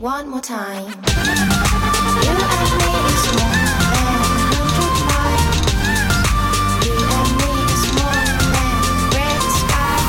one 0.00 0.28
more 0.30 0.40
time. 0.40 0.86
You 0.86 0.92
and 0.92 1.04
me 2.80 2.92
is 3.12 3.24
more 3.36 3.52
than 3.92 4.16
hundred 4.56 4.96
miles. 5.12 5.56
You 6.86 6.96
and 7.18 7.30
me 7.36 7.52
is 7.68 7.84
more 8.00 8.24
than 8.56 8.80
red 9.12 9.44
sky. 9.60 10.00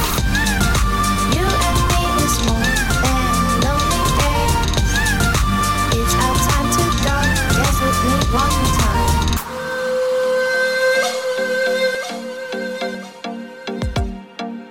You 1.35 1.43
and 1.67 1.79
me 1.91 2.03
is 2.23 2.35
more 2.47 2.71
than 3.03 3.35
lonely. 3.67 4.35
It's 5.99 6.15
our 6.23 6.35
time 6.47 6.69
to 6.71 6.85
go. 7.03 7.15
With 7.83 7.99
me 8.07 8.15
one 8.31 8.53
more 8.61 8.73
time. 8.79 9.15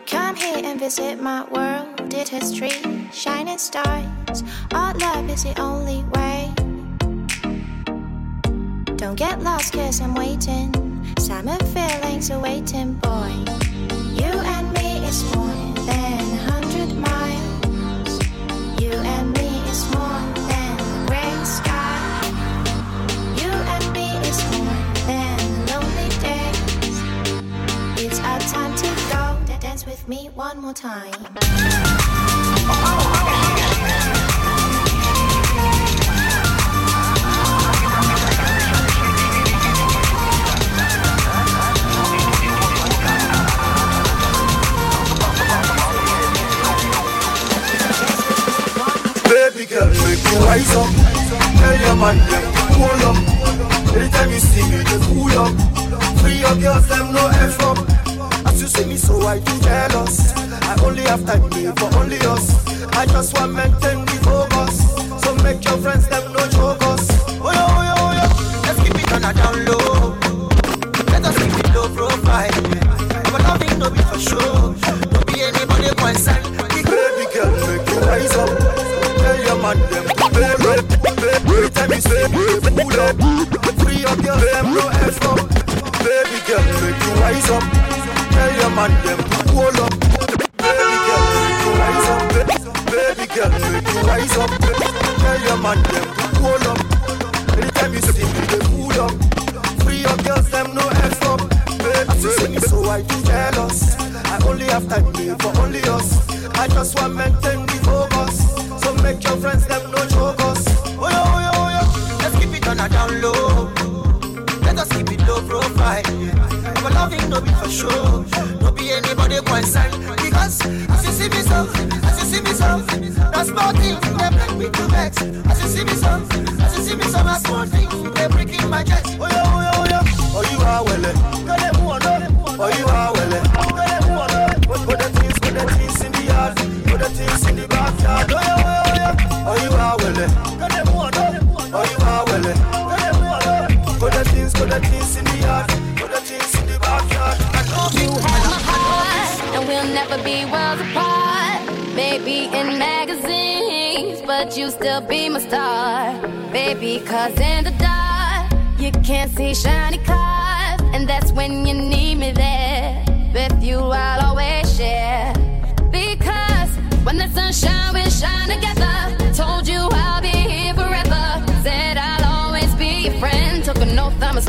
Come 0.06 0.34
here 0.36 0.60
and 0.64 0.76
visit 0.80 1.14
my 1.20 1.40
world. 1.50 2.08
Did 2.08 2.26
history 2.28 2.72
shining 3.12 3.58
stars? 3.58 4.09
is 5.30 5.44
the 5.44 5.60
only 5.60 6.02
way. 6.14 6.52
Don't 8.96 9.14
get 9.16 9.40
lost, 9.42 9.72
cause 9.72 10.00
I'm 10.00 10.14
waiting. 10.14 10.68
Summer 11.18 11.56
feelings 11.74 12.30
are 12.30 12.40
waiting, 12.40 12.94
boy. 12.94 13.32
You 14.20 14.32
and 14.56 14.72
me 14.72 14.98
is 15.06 15.22
more 15.34 15.62
than 15.86 16.20
a 16.20 16.40
hundred 16.50 16.90
miles. 16.96 18.12
You 18.82 18.92
and 18.92 19.32
me 19.38 19.48
is 19.70 19.82
more 19.94 20.22
than 20.50 20.76
the 20.78 21.04
gray 21.06 21.36
sky. 21.44 22.22
You 23.40 23.52
and 23.74 23.84
me 23.92 24.08
is 24.28 24.38
more 24.52 24.80
than 25.08 25.38
lonely 25.70 26.10
days. 26.26 26.96
It's 28.04 28.18
our 28.20 28.40
time 28.54 28.74
to 28.82 28.88
go. 29.12 29.22
Dance 29.60 29.86
with 29.86 30.08
me 30.08 30.30
one 30.34 30.60
more 30.60 30.74
time. 30.74 31.12
Oh, 32.72 32.84
oh. 32.86 33.09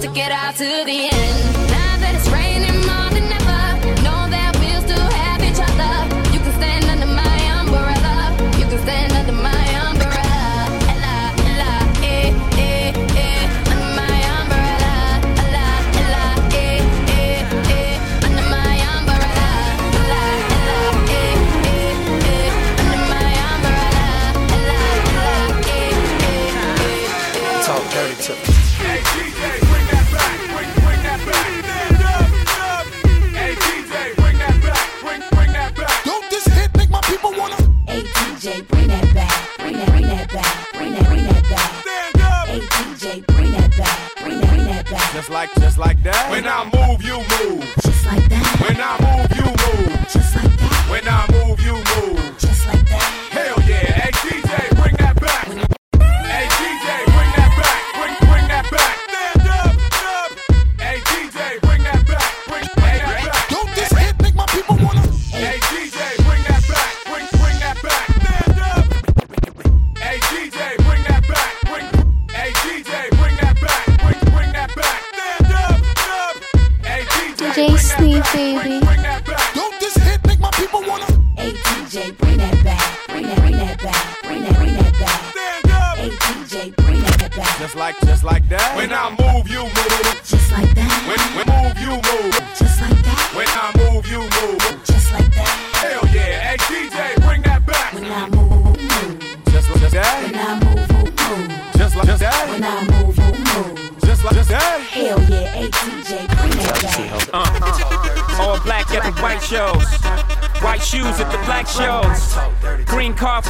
To 0.01 0.07
get 0.07 0.31
out 0.31 0.55
to 0.55 0.83
the 0.83 1.09
end. 1.11 1.80
When 46.29 46.47
I 46.47 46.63
move, 46.73 47.01
you 47.03 47.17
move. 47.17 47.73
Just 47.81 48.05
like 48.05 48.29
that. 48.29 48.57
When 48.61 48.77
I 48.79 48.97
move, 49.01 49.37
you 49.37 49.89
move. 49.89 50.00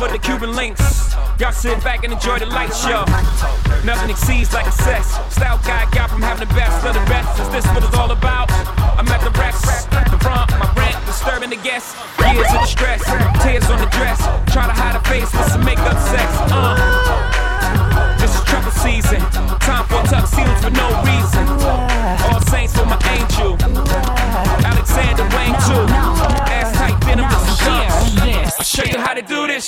for 0.02 0.12
the 0.12 0.18
Cuban 0.18 0.56
links. 0.56 1.14
Y'all 1.38 1.52
sit 1.52 1.78
back 1.84 2.04
and 2.04 2.12
enjoy 2.12 2.40
the 2.40 2.48
light 2.48 2.74
show. 2.74 3.06
Nothing 3.86 4.10
exceeds 4.10 4.52
like 4.52 4.66
a 4.66 4.72
sex. 4.72 5.10
Style 5.30 5.60
guy 5.64 5.88
got 5.92 6.10
from 6.10 6.24
having 6.24 6.48
the 6.48 6.54
best 6.56 6.84
of 6.84 6.96
the 6.96 7.06
best. 7.06 7.40
Is 7.40 7.50
this 7.50 7.66
what 7.68 7.84
it's 7.84 7.96
all 7.96 8.10
about? 8.10 8.50
I'm 8.98 9.08
at 9.10 9.22
the 9.22 9.30
rest, 9.38 9.92
the 9.92 10.18
front, 10.18 10.50
my 10.58 10.74
rent, 10.76 10.98
disturbing 11.06 11.52
the 11.52 11.58
guests. 11.58 11.94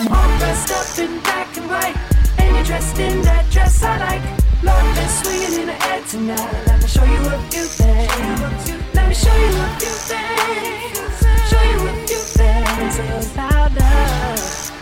All 0.00 0.38
dressed 0.38 0.72
up 0.72 0.98
in 1.04 1.20
black 1.20 1.54
and 1.56 1.68
white, 1.68 1.96
and 2.38 2.56
you're 2.56 2.64
dressed 2.64 2.98
in 2.98 3.20
that 3.22 3.44
dress 3.50 3.82
I 3.82 3.98
like. 3.98 4.22
Love 4.62 4.98
is 4.98 5.12
swinging 5.20 5.60
in 5.60 5.66
the 5.66 5.86
air 5.86 6.02
tonight. 6.08 6.66
Let 6.66 6.80
me 6.80 6.88
show 6.88 7.04
you 7.04 7.20
a 7.20 7.38
few 7.50 7.64
things. 7.64 8.84
Let 8.94 9.08
me 9.08 9.14
show 9.14 9.36
you 9.36 9.52
a 9.52 9.68
few 9.78 9.94
things. 10.10 11.16
Show 11.50 11.62
you 11.70 11.78
a 11.88 12.06
few 12.08 12.22
things 12.38 12.98
about 13.32 13.70
love, 13.76 14.72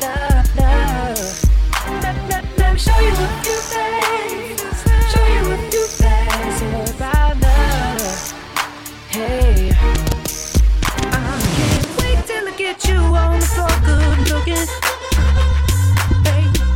love, 0.00 0.56
love. 0.60 1.18
Let, 2.02 2.16
let, 2.28 2.44
let 2.58 2.72
me 2.74 2.78
show 2.78 2.98
you 3.00 3.14
a 3.16 3.28
few 3.42 3.60
things. 3.72 4.60
Show 5.10 5.24
you 5.34 5.42
a 5.52 5.58
few 5.70 5.86
things 5.88 6.56
about 6.94 7.34
love. 7.40 8.32
Hey. 9.08 9.53
You 12.82 12.96
on 12.96 13.38
the 13.38 13.46
floor, 13.46 13.68
good 13.84 14.18
looking. 14.30 14.66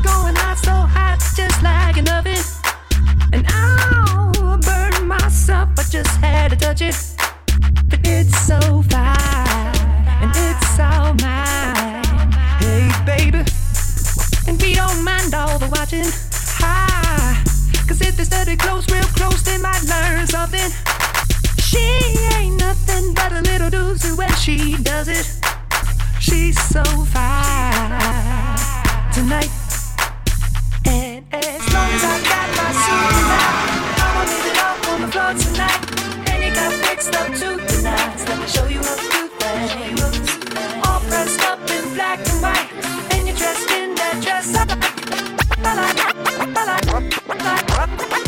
Going 0.03 0.37
so 0.57 0.73
hot, 0.73 1.19
just 1.35 1.63
like. 1.63 1.97
And 1.97 2.07
burn 4.65 5.07
myself, 5.07 5.69
I 5.77 5.83
just 5.91 6.15
had 6.21 6.51
to 6.51 6.57
touch 6.57 6.83
it. 6.83 6.97
But 7.89 8.01
it's 8.05 8.37
so 8.47 8.59
fine, 8.83 9.75
and 10.23 10.31
it's 10.35 10.79
all 10.79 11.15
mine. 11.15 12.05
Hey, 12.61 12.89
baby. 13.05 13.45
And 14.47 14.61
we 14.63 14.75
don't 14.75 15.03
mind 15.03 15.35
all 15.35 15.59
the 15.59 15.69
watching. 15.69 16.07
Ah, 16.63 17.43
Cause 17.89 18.01
if 18.01 18.17
they 18.17 18.25
study 18.25 18.57
close, 18.57 18.89
real 18.91 19.09
close, 19.17 19.43
they 19.43 19.59
might 19.59 19.83
learn 19.85 20.27
something. 20.27 20.71
She 21.59 21.85
ain't 22.35 22.61
nothing 22.61 23.15
but 23.15 23.33
a 23.33 23.41
little 23.41 23.71
doozy 23.71 24.17
when 24.17 24.33
she 24.37 24.77
does 24.83 25.09
it. 25.09 25.58
She's 26.29 26.61
so 26.68 26.83
fine 26.85 27.99
tonight. 29.14 29.51
And 30.85 31.24
as 31.33 31.72
long 31.72 31.91
as 31.97 32.05
I 32.05 32.20
got 32.29 32.49
my 32.59 32.68
suit 32.85 33.09
tonight, 33.16 33.57
I'ma 34.05 34.22
leave 34.29 34.47
it 34.51 34.59
all 34.62 34.76
on 34.93 34.99
the 35.01 35.09
floor 35.09 35.33
tonight. 35.41 35.81
And 36.29 36.39
you 36.45 36.51
got 36.55 36.72
fixed 36.85 37.14
up 37.16 37.29
too 37.29 37.57
tonight. 37.66 38.18
So 38.18 38.26
let 38.29 38.39
me 38.41 38.47
show 38.47 38.66
you 38.66 38.81
a 38.81 38.95
few 39.09 39.29
things. 39.41 40.01
All 40.87 41.01
dressed 41.09 41.41
up 41.45 41.61
in 41.70 41.95
black 41.95 42.18
and 42.18 42.43
white. 42.43 42.70
And 43.12 43.26
you're 43.26 43.37
dressed 43.37 43.70
in 43.70 43.95
that 43.95 44.20
dress 44.22 44.55
I 44.55 44.64
like. 44.66 44.85
I 45.64 45.74
like, 45.74 45.99
I 46.57 46.64
like, 46.64 46.89
I 47.31 48.09
like, 48.09 48.28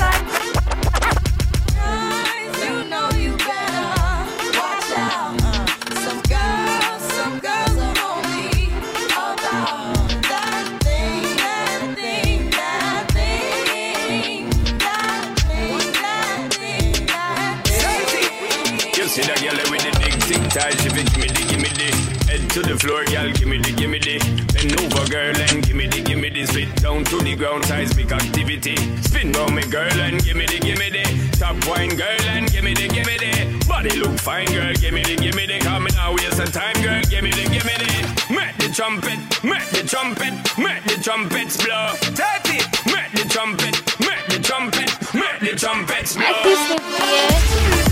tic 20.61 20.79
tac, 20.79 20.83
gimme 20.83 21.29
the 21.29 21.45
gimme 21.49 21.69
the. 21.69 21.89
Head 22.31 22.51
to 22.51 22.61
the 22.63 22.79
floor, 22.79 23.05
girl, 23.05 23.33
gimme 23.33 23.59
the 23.59 23.73
gimme 23.73 23.99
the. 23.99 24.19
Bend 24.53 24.73
over, 24.81 25.07
girl, 25.09 25.37
and 25.37 25.65
gimme 25.67 25.87
the 25.87 26.03
gimme 26.03 26.29
the. 26.31 26.47
Spit 26.47 26.75
down 26.77 27.05
to 27.05 27.17
the 27.19 27.35
ground, 27.37 27.65
seismic 27.65 28.13
activity. 28.13 28.77
Spin 29.03 29.33
round 29.33 29.55
me, 29.55 29.63
girl, 29.63 30.01
and 30.01 30.23
gimme 30.23 30.47
the 30.47 30.59
gimme 30.59 30.91
the. 30.91 31.05
Top 31.39 31.57
wine, 31.67 31.97
girl, 31.97 32.23
and 32.35 32.51
gimme 32.51 32.75
the 32.75 32.89
gimme 32.89 33.17
the. 33.19 33.67
Body 33.67 33.97
look 33.97 34.19
fine, 34.19 34.47
girl, 34.47 34.73
gimme 34.75 35.03
the 35.03 35.17
gimme 35.17 35.47
the. 35.47 35.59
Come 35.61 35.87
now, 35.95 36.13
waste 36.13 36.37
some 36.37 36.53
time, 36.53 36.77
girl, 36.83 37.03
gimme 37.09 37.31
the 37.31 37.45
gimme 37.49 37.77
the. 37.81 37.91
Make 38.35 38.57
the 38.59 38.69
trumpet, 38.75 39.19
make 39.43 39.69
the 39.71 39.83
trumpet, 39.87 40.35
make 40.59 40.85
the 40.85 40.97
trumpets 41.03 41.57
blow. 41.63 41.95
Take 42.15 42.61
it, 42.61 42.67
make 42.87 43.13
the 43.13 43.27
trumpet, 43.29 43.75
make 44.01 44.27
the 44.29 44.39
trumpet, 44.43 44.89
make 45.15 45.41
the 45.41 45.57
trumpets 45.57 46.17
blow 46.17 47.90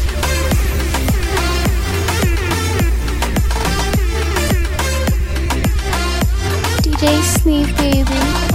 DJ 6.99 7.22
Snake 7.22 7.76
Baby. 7.76 8.47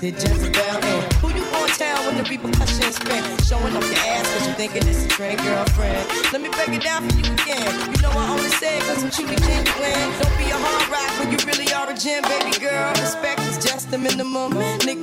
Did 0.00 0.14
Jezebel 0.14 0.80
in. 0.80 1.02
Who 1.20 1.28
you 1.28 1.44
gonna 1.52 1.68
tell 1.76 2.00
when 2.08 2.16
the 2.16 2.24
repercussions 2.24 2.96
spin? 2.96 3.20
Showing 3.44 3.76
up 3.76 3.84
your 3.84 4.00
ass 4.00 4.24
cause 4.32 4.48
you 4.48 4.54
thinking 4.54 4.88
it's 4.88 5.04
a 5.04 5.08
trend, 5.08 5.36
girlfriend. 5.44 6.08
Let 6.32 6.40
me 6.40 6.48
break 6.48 6.72
it 6.72 6.80
down 6.80 7.04
for 7.04 7.20
you 7.20 7.28
again. 7.36 7.68
You 7.92 8.00
know 8.00 8.08
I 8.08 8.32
only 8.32 8.48
say 8.56 8.78
it 8.78 8.82
cause 8.88 9.04
I'm 9.04 9.10
truly 9.10 9.36
genuine. 9.36 10.08
Don't 10.16 10.32
be 10.40 10.48
a 10.48 10.56
hard 10.56 10.88
rock 10.88 11.12
when 11.20 11.28
you 11.28 11.36
really 11.44 11.68
are 11.76 11.84
a 11.84 11.92
gem, 11.92 12.24
baby 12.32 12.56
girl. 12.56 12.88
Respect 12.96 13.40
is 13.44 13.60
just 13.60 13.90
the 13.90 13.98
minimum. 13.98 14.56
Nick, 14.88 14.96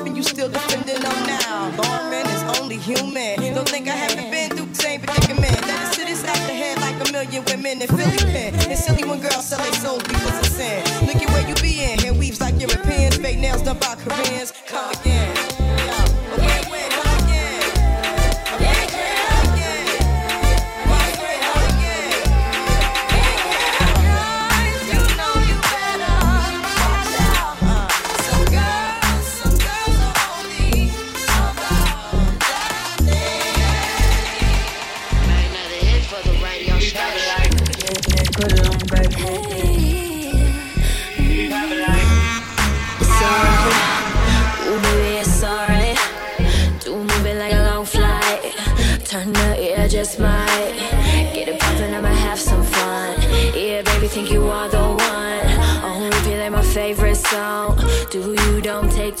and 0.00 0.16
you 0.16 0.22
still 0.22 0.48
defending 0.48 0.96
them 0.96 1.18
now. 1.28 1.68
Lauryn 1.76 2.24
is 2.32 2.58
only 2.58 2.78
human. 2.78 3.36
Don't 3.52 3.68
think 3.68 3.86
I 3.86 3.92
haven't 3.92 4.30
been 4.32 4.48
through 4.56 4.72
the 4.72 4.80
same 4.80 5.00
predicament. 5.02 5.60
Let 5.68 5.92
is 5.92 5.92
sit 5.92 6.08
inside 6.08 6.40
the 6.48 6.56
head 6.56 6.80
like 6.80 6.96
a 7.04 7.12
million 7.12 7.44
women 7.52 7.82
in 7.84 7.88
Philly 7.88 8.16
pen. 8.32 8.54
It's 8.72 8.82
silly 8.82 9.04
when 9.04 9.20
girls 9.20 9.44
sell 9.44 9.60
their 9.60 9.76
souls 9.76 10.02
because 10.04 10.40
of 10.40 10.46
sin. 10.56 10.80
Look 11.04 11.20
at 11.20 11.28
where 11.36 11.46
you 11.46 11.54
be 11.60 11.84
in. 11.84 12.01
Hair 12.32 12.38
weaves 12.38 12.40
like 12.40 12.60
Europeans. 12.60 13.16
Fake 13.16 13.38
nails 13.38 13.62
done 13.62 13.78
by 13.78 13.94
Koreans. 13.96 14.52
Come 14.66 14.90
again. 14.92 15.51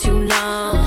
Too 0.02 0.26
long. 0.26 0.81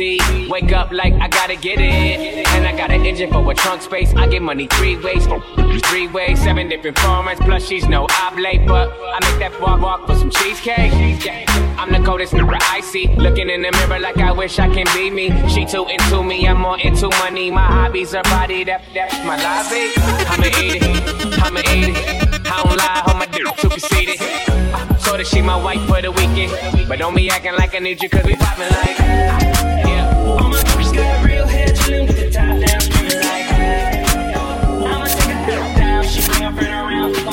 Wake 0.00 0.72
up 0.72 0.92
like 0.92 1.12
I 1.20 1.28
gotta 1.28 1.56
get 1.56 1.78
it. 1.78 2.46
And 2.48 2.66
I 2.66 2.74
got 2.74 2.90
an 2.90 3.04
engine 3.04 3.30
for 3.30 3.50
a 3.50 3.54
trunk 3.54 3.82
space. 3.82 4.14
I 4.14 4.26
get 4.26 4.40
money 4.40 4.66
three 4.66 4.96
ways, 4.96 5.26
three 5.90 6.08
ways, 6.08 6.40
seven 6.42 6.70
different 6.70 6.96
formats. 6.96 7.36
Plus, 7.44 7.66
she's 7.68 7.86
no 7.86 8.06
oblate, 8.22 8.66
but 8.66 8.88
I 8.90 9.18
make 9.20 9.38
that 9.40 9.60
walk 9.60 9.82
walk 9.82 10.06
for 10.06 10.14
some 10.14 10.30
cheesecake. 10.30 10.90
I'm 11.78 11.92
the 11.92 12.00
coldest 12.02 12.32
nigga 12.32 12.56
I 12.62 12.80
see. 12.80 13.08
Looking 13.16 13.50
in 13.50 13.60
the 13.60 13.72
mirror 13.72 14.00
like 14.00 14.16
I 14.16 14.32
wish 14.32 14.58
I 14.58 14.72
can 14.72 14.86
be 14.94 15.10
me. 15.10 15.28
She 15.50 15.66
too 15.66 15.86
into 15.86 16.22
me, 16.22 16.48
I'm 16.48 16.60
more 16.62 16.78
into 16.78 17.10
money. 17.18 17.50
My 17.50 17.66
hobbies 17.66 18.14
are 18.14 18.22
body, 18.22 18.64
that, 18.64 18.82
that's 18.94 19.18
my 19.26 19.36
lobby. 19.36 19.92
I'ma 20.32 20.46
eat 20.64 20.80
it, 20.80 21.42
I'ma 21.44 21.60
eat 21.60 21.94
it. 21.94 22.46
I 22.46 22.62
don't 22.62 22.76
lie, 22.76 23.02
hold 23.04 23.18
my 23.18 23.26
dick 23.26 23.44
too 23.56 23.68
conceited. 23.68 24.18
So 24.18 24.79
that 25.16 25.26
she 25.26 25.42
my 25.42 25.56
wife 25.56 25.80
for 25.86 26.00
the 26.00 26.10
weekend. 26.12 26.52
But 26.88 26.98
don't 26.98 27.14
be 27.14 27.28
acting 27.30 27.54
like 27.54 27.74
I 27.74 27.78
need 27.78 28.02
you, 28.02 28.08
cause 28.08 28.24
we 28.24 28.36
poppin' 28.36 28.68
like. 28.70 28.98
Yeah. 28.98 30.12
My 30.38 30.62
got 30.92 31.24
real 31.24 31.46
hair, 31.46 31.66
with 31.66 32.32
top 32.32 32.46
down, 32.46 32.80
like. 33.22 33.48
I'ma 34.86 35.06
take 35.06 35.34
a 35.34 35.46
down, 35.76 36.04
she 36.04 36.20
bring 36.26 36.42
her 36.42 36.52
friend 36.52 36.74
around, 36.74 37.29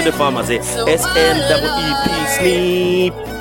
the 0.00 0.12
farmer 0.12 0.42
say 0.42 0.56
S 0.58 1.04
N 1.16 1.36
double 1.48 1.68
E 1.78 1.92
P 2.04 3.12
sleep. 3.12 3.31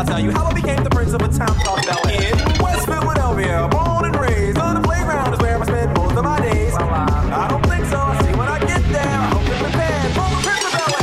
I'll 0.00 0.06
tell 0.06 0.18
you 0.18 0.30
how 0.30 0.46
I 0.46 0.54
became 0.54 0.82
the 0.82 0.88
prince 0.88 1.12
of 1.12 1.20
a 1.20 1.28
town 1.28 1.54
called 1.60 1.84
Bel 1.84 2.08
Air. 2.08 2.32
In 2.32 2.62
West 2.62 2.86
Philadelphia, 2.86 3.68
born 3.70 4.06
and 4.06 4.16
raised 4.16 4.56
on 4.56 4.76
the 4.76 4.80
playground 4.80 5.34
is 5.34 5.40
where 5.40 5.60
I 5.60 5.64
spent 5.66 5.94
most 5.94 6.16
of 6.16 6.24
my 6.24 6.40
days. 6.40 6.72
I 6.74 7.48
don't 7.50 7.62
think 7.66 7.84
so. 7.84 7.98
I'll 7.98 8.24
see 8.24 8.32
when 8.32 8.48
I 8.48 8.58
get 8.60 8.80
there. 8.88 9.04
I 9.04 9.28
hope 9.28 9.46
you're 9.46 9.58
prepared 9.58 10.12
for 10.16 10.24
the 10.32 10.40
prince 10.40 10.64
of 10.64 10.72
Bel 10.80 10.94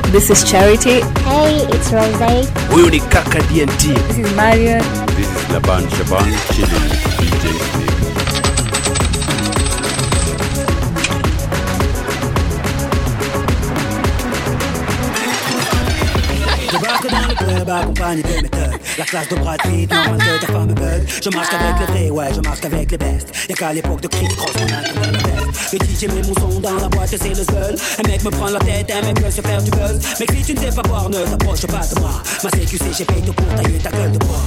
Air. 0.00 0.10
This 0.10 0.30
is 0.30 0.42
Charity. 0.50 1.04
Hey, 1.28 1.68
it's 1.68 1.92
Rose. 1.92 2.48
Huyu 2.72 2.88
ni 2.90 3.00
kaka 3.12 3.40
DNT. 3.52 3.92
This 4.08 4.16
is 4.16 4.32
Marion. 4.34 4.80
This 5.20 5.28
is 5.28 5.50
Laban 5.50 5.86
Shaban 5.90 6.32
chilling 6.56 7.09
club 17.64 17.70
accompagné 17.70 18.22
de 18.22 18.42
mes 18.42 18.48
thugs. 18.48 18.78
La 18.98 19.04
classe 19.04 19.28
de 19.28 19.36
Brad 19.36 19.60
Pitt, 19.62 19.90
normal 19.90 20.18
que 20.18 20.46
ta 20.46 20.52
femme 20.52 20.68
me 20.68 20.74
bug. 20.74 21.02
Je 21.22 21.30
marche 21.30 21.48
qu'avec 21.50 21.78
les 21.80 21.86
vrais, 21.86 22.10
ouais, 22.10 22.34
je 22.34 22.40
marche 22.40 22.60
qu'avec 22.60 22.90
les 22.90 22.98
bestes. 22.98 23.32
Y'a 23.48 23.54
qu'à 23.54 23.72
l'époque 23.72 24.00
de 24.00 24.08
King 24.08 24.28
Cross, 24.36 24.52
on 24.56 24.66
a 24.66 25.10
la 25.10 25.18
veste 25.18 25.72
Le 25.72 25.78
DJ 25.78 26.14
met 26.14 26.22
mon 26.22 26.34
son 26.34 26.60
dans 26.60 26.76
la 26.76 26.88
boîte, 26.88 27.08
c'est 27.08 27.28
le 27.28 27.34
seul. 27.34 27.76
Un 27.98 28.08
mec 28.08 28.24
me 28.24 28.30
prend 28.30 28.50
la 28.50 28.58
tête, 28.60 28.90
un 28.90 29.06
mec 29.06 29.20
veut 29.20 29.30
se 29.30 29.40
faire 29.40 29.62
du 29.62 29.70
buzz. 29.70 30.00
Mais 30.18 30.26
si 30.36 30.42
tu 30.44 30.54
ne 30.54 30.60
sais 30.60 30.74
pas 30.74 30.82
boire, 30.82 31.08
ne 31.08 31.18
t'approche 31.24 31.66
pas 31.66 31.86
de 31.86 32.00
moi. 32.00 32.22
Ma 32.42 32.50
CQC, 32.50 32.84
j'ai 32.96 33.04
payé 33.04 33.22
tout 33.22 33.32
pour 33.32 33.46
tailler 33.54 33.78
ta 33.78 33.90
gueule 33.90 34.12
de 34.12 34.18
bois 34.18 34.44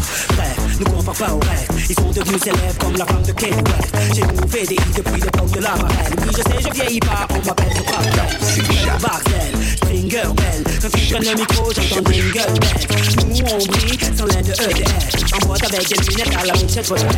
ne 0.83 1.13
pas 1.13 1.33
au 1.33 1.39
reste 1.39 1.71
Ils 1.89 1.95
sont 1.95 2.11
devenus 2.11 2.41
célèbres 2.41 2.77
comme 2.79 2.95
la 2.95 3.05
femme 3.05 3.23
de 3.23 3.31
Kanye 3.31 3.55
West. 3.55 4.15
J'ai 4.15 4.21
bouffé 4.23 4.65
des 4.65 4.75
i 4.75 4.93
depuis 4.95 5.21
l'époque 5.21 5.51
de 5.51 5.59
la 5.59 5.75
marelle 5.75 6.13
Oui, 6.17 6.27
je 6.31 6.41
sais, 6.41 6.61
je 6.61 6.73
vieillis 6.73 6.99
pas, 6.99 7.27
on 7.29 7.45
m'appelle 7.47 7.73
le 7.75 7.83
Barcel 7.83 8.99
Barcel, 9.01 9.75
Stringer 9.75 10.33
Bell. 10.35 10.63
Quand 10.81 10.89
tu 10.89 11.05
prends 11.13 11.19
le 11.19 11.35
micro, 11.35 11.71
j'entends 11.71 12.11
Jingle 12.11 12.59
Bell 12.59 13.23
Nous 13.27 13.45
on 13.51 13.65
brille 13.65 13.99
sans 14.17 14.25
l'aide 14.25 14.45
de 14.45 14.51
EDF 14.51 15.33
En 15.33 15.47
boîte 15.47 15.63
avec 15.63 15.87
des 15.87 16.11
lunettes 16.11 16.35
à 16.39 16.45
la 16.45 16.53
Michel 16.53 16.85
Cocheret 16.85 17.09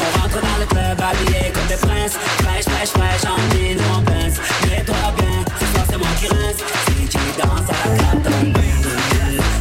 On 0.00 0.20
rentre 0.20 0.40
dans 0.40 0.58
le 0.60 0.66
club 0.66 1.00
habillé 1.00 1.52
comme 1.52 1.66
des 1.68 1.76
princes. 1.76 2.16
Fraîche, 2.42 2.64
fraîche, 2.64 2.88
fraîche, 2.90 3.24
en 3.24 3.36
jeans 3.52 3.78
ou 3.80 3.96
en 3.96 4.02
pince 4.02 4.36
Mets-toi 4.70 4.96
bien, 5.18 5.44
ce 5.60 5.66
soir 5.72 5.84
c'est 5.88 5.98
moi 5.98 6.08
qui 6.20 6.26
rince. 6.28 6.60
Si 6.86 7.08
tu 7.08 7.18
danses 7.38 7.70
à 7.70 7.88
la 7.88 7.96
carte 7.96 8.24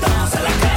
Danse 0.02 0.34
à 0.34 0.42
la 0.42 0.68
carte 0.68 0.75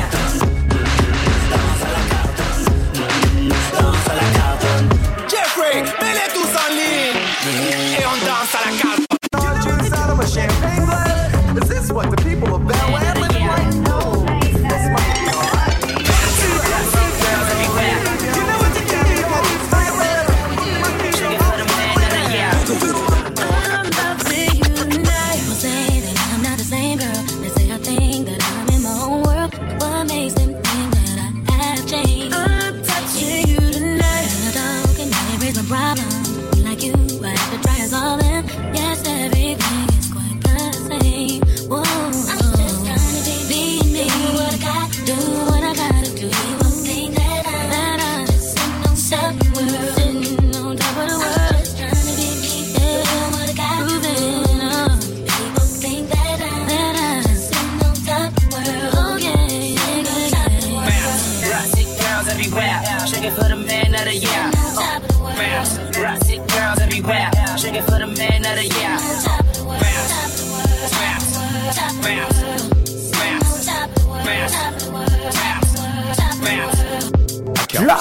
And 77.90 77.98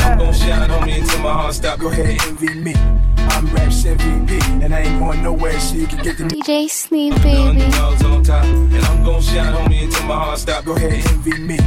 I'm 0.00 0.18
gon' 0.18 0.32
shine, 0.32 0.70
homie, 0.70 1.00
until 1.00 1.20
my 1.20 1.32
heart 1.32 1.54
stop. 1.54 1.80
Go 1.80 1.88
ahead, 1.88 2.06
and 2.06 2.20
envy 2.22 2.54
me. 2.54 3.09
I'm 3.30 3.46
Raps 3.54 3.84
MVP, 3.84 4.62
and 4.62 4.74
I 4.74 4.80
ain't 4.80 5.00
going 5.00 5.22
nowhere, 5.22 5.58
so 5.60 5.76
you 5.76 5.86
can 5.86 6.02
get 6.02 6.18
the 6.18 6.24
DJ 6.24 6.68
Snake, 6.68 7.14
baby. 7.22 7.70
Dogs 7.70 8.04
on 8.04 8.22
top, 8.22 8.44
and 8.44 8.84
I'm 8.84 9.04
gon' 9.04 9.22
shine, 9.22 9.52
homie, 9.52 9.84
until 9.84 10.06
my 10.06 10.14
heart 10.14 10.38
stop. 10.38 10.64
Go 10.64 10.76
ahead, 10.76 11.06
envy 11.06 11.38
me. 11.38 11.58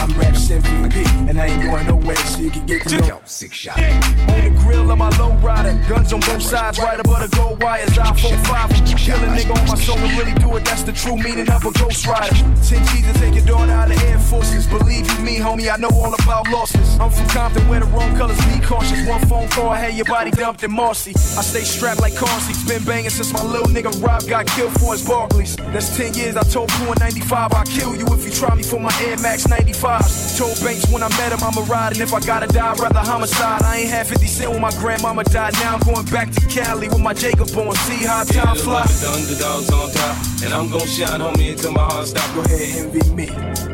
I'm 0.00 0.10
Raps 0.18 0.48
MVP, 0.48 1.28
and 1.28 1.40
I 1.40 1.46
ain't 1.46 1.62
going 1.62 1.86
nowhere, 1.86 2.16
so 2.16 2.40
you 2.40 2.50
can 2.50 2.66
get 2.66 2.84
the 2.84 2.98
know. 3.08 3.20
Six 3.24 3.54
shot. 3.54 3.78
On 3.78 4.40
the 4.44 4.60
grill 4.62 4.90
of 4.90 4.98
my 4.98 5.10
low 5.18 5.32
rider, 5.36 5.72
guns 5.88 6.12
on 6.12 6.20
both 6.20 6.42
sides, 6.42 6.78
right 6.78 6.98
above 6.98 7.28
the 7.28 7.36
gold 7.36 7.62
wires. 7.62 7.98
I 7.98 8.14
45 8.14 8.80
kill 9.10 9.16
a 9.16 9.28
nigga 9.36 9.56
on 9.56 9.66
my 9.66 9.74
soul 9.74 9.98
and 9.98 10.18
really 10.18 10.34
do 10.34 10.56
it. 10.56 10.64
That's 10.64 10.82
the 10.82 10.92
true 10.92 11.16
meaning 11.16 11.48
of 11.50 11.64
a 11.64 11.72
ghost 11.72 12.06
rider. 12.06 12.34
Ten 12.62 12.84
G's 12.86 13.06
to 13.06 13.14
take 13.18 13.34
your 13.34 13.44
daughter 13.44 13.72
out 13.72 13.90
of 13.90 14.02
Air 14.04 14.18
Forces. 14.18 14.66
Believe 14.66 15.10
you 15.10 15.18
me, 15.24 15.38
homie, 15.38 15.72
I 15.72 15.76
know 15.76 15.90
all 15.92 16.14
about 16.14 16.48
losses. 16.50 16.98
I'm 17.00 17.10
from 17.10 17.26
Compton, 17.28 17.66
where 17.68 17.80
the 17.80 17.86
wrong 17.86 18.16
colors 18.16 18.38
be 18.46 18.60
cautious. 18.64 19.06
One 19.06 19.26
phone 19.26 19.48
call, 19.48 19.70
I 19.70 19.78
had 19.78 19.94
your 19.94 20.04
body 20.04 20.30
dumped 20.30 20.62
in 20.62 20.70
Marcy. 20.90 21.14
I 21.38 21.42
stay 21.46 21.62
strapped 21.62 22.00
like 22.00 22.14
Carsey's. 22.14 22.66
Been 22.66 22.82
banging 22.82 23.10
since 23.10 23.32
my 23.32 23.44
little 23.44 23.68
nigga 23.68 23.92
Rob 24.02 24.26
got 24.26 24.46
killed 24.48 24.72
for 24.80 24.90
his 24.90 25.06
Barclays. 25.06 25.54
That's 25.70 25.96
10 25.96 26.14
years. 26.14 26.36
I 26.36 26.42
told 26.42 26.68
Pooh 26.70 26.90
in 26.90 26.98
95, 26.98 27.52
I'll 27.52 27.64
kill 27.64 27.94
you 27.94 28.06
if 28.10 28.24
you 28.24 28.32
try 28.32 28.52
me 28.56 28.64
for 28.64 28.80
my 28.80 28.90
Air 29.06 29.16
Max 29.18 29.46
95s. 29.46 30.36
Told 30.36 30.58
Banks 30.64 30.90
when 30.90 31.04
I 31.04 31.08
met 31.10 31.30
him, 31.30 31.38
I'ma 31.46 31.62
ride. 31.70 31.92
And 31.92 32.00
if 32.00 32.12
I 32.12 32.18
gotta 32.18 32.48
die, 32.48 32.72
I'd 32.72 32.80
rather 32.80 32.98
homicide. 32.98 33.62
I 33.62 33.86
ain't 33.86 33.90
had 33.90 34.08
50 34.08 34.26
cent 34.26 34.50
when 34.50 34.60
my 34.60 34.72
grandmama 34.82 35.22
died. 35.22 35.52
Now 35.62 35.76
I'm 35.76 35.80
going 35.86 36.06
back 36.06 36.32
to 36.32 36.40
Cali 36.48 36.88
with 36.88 36.98
my 36.98 37.14
Jacob 37.14 37.46
on. 37.56 37.74
See 37.86 38.04
how 38.04 38.24
time 38.24 38.56
flies. 38.56 39.00
The 39.00 39.10
underdogs 39.14 39.70
on 39.70 39.90
top, 39.92 40.16
and 40.42 40.52
I'm 40.52 40.70
gon' 40.70 40.88
shine, 40.88 41.20
homie, 41.20 41.52
until 41.52 41.70
my 41.70 41.84
heart 41.84 42.08
stop. 42.08 42.26
Go 42.34 42.40
ahead, 42.42 42.66
envy 42.82 43.14
me. 43.14 43.28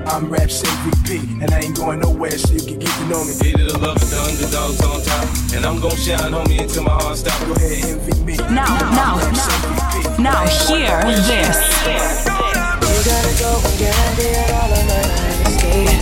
I'm 0.06 0.28
Raps 0.28 0.62
MVP, 0.62 1.42
and 1.42 1.50
I 1.50 1.60
ain't 1.60 1.76
going 1.76 2.00
nowhere, 2.00 2.36
so 2.36 2.52
you 2.52 2.60
can 2.60 2.78
get 2.78 2.90
to 2.90 3.04
know 3.08 3.24
me. 3.24 3.32
Hated 3.40 3.70
the 3.70 3.78
love 3.78 3.98
the 3.98 4.18
underdogs 4.20 4.80
on 4.84 5.02
top, 5.02 5.26
and 5.54 5.64
I'm 5.64 5.80
gon' 5.80 5.96
shine, 5.96 6.32
homie, 6.32 6.60
until 6.60 6.84
my 6.84 6.92
heart 6.92 7.05
stop. 7.14 7.38
Go 7.46 7.52
ahead, 7.54 7.84
envy 7.84 8.24
me. 8.24 8.36
Now, 8.50 8.66
now, 8.90 9.20
now, 10.18 10.46
hear 10.66 10.98
this. 11.28 11.58
You 11.86 13.02
gotta 13.04 13.32
go 13.38 13.60
and 13.62 13.78
get 13.78 13.94
it 14.18 14.50
all 14.50 14.72
on 14.72 14.86
my 14.90 15.00
escape. 15.46 16.00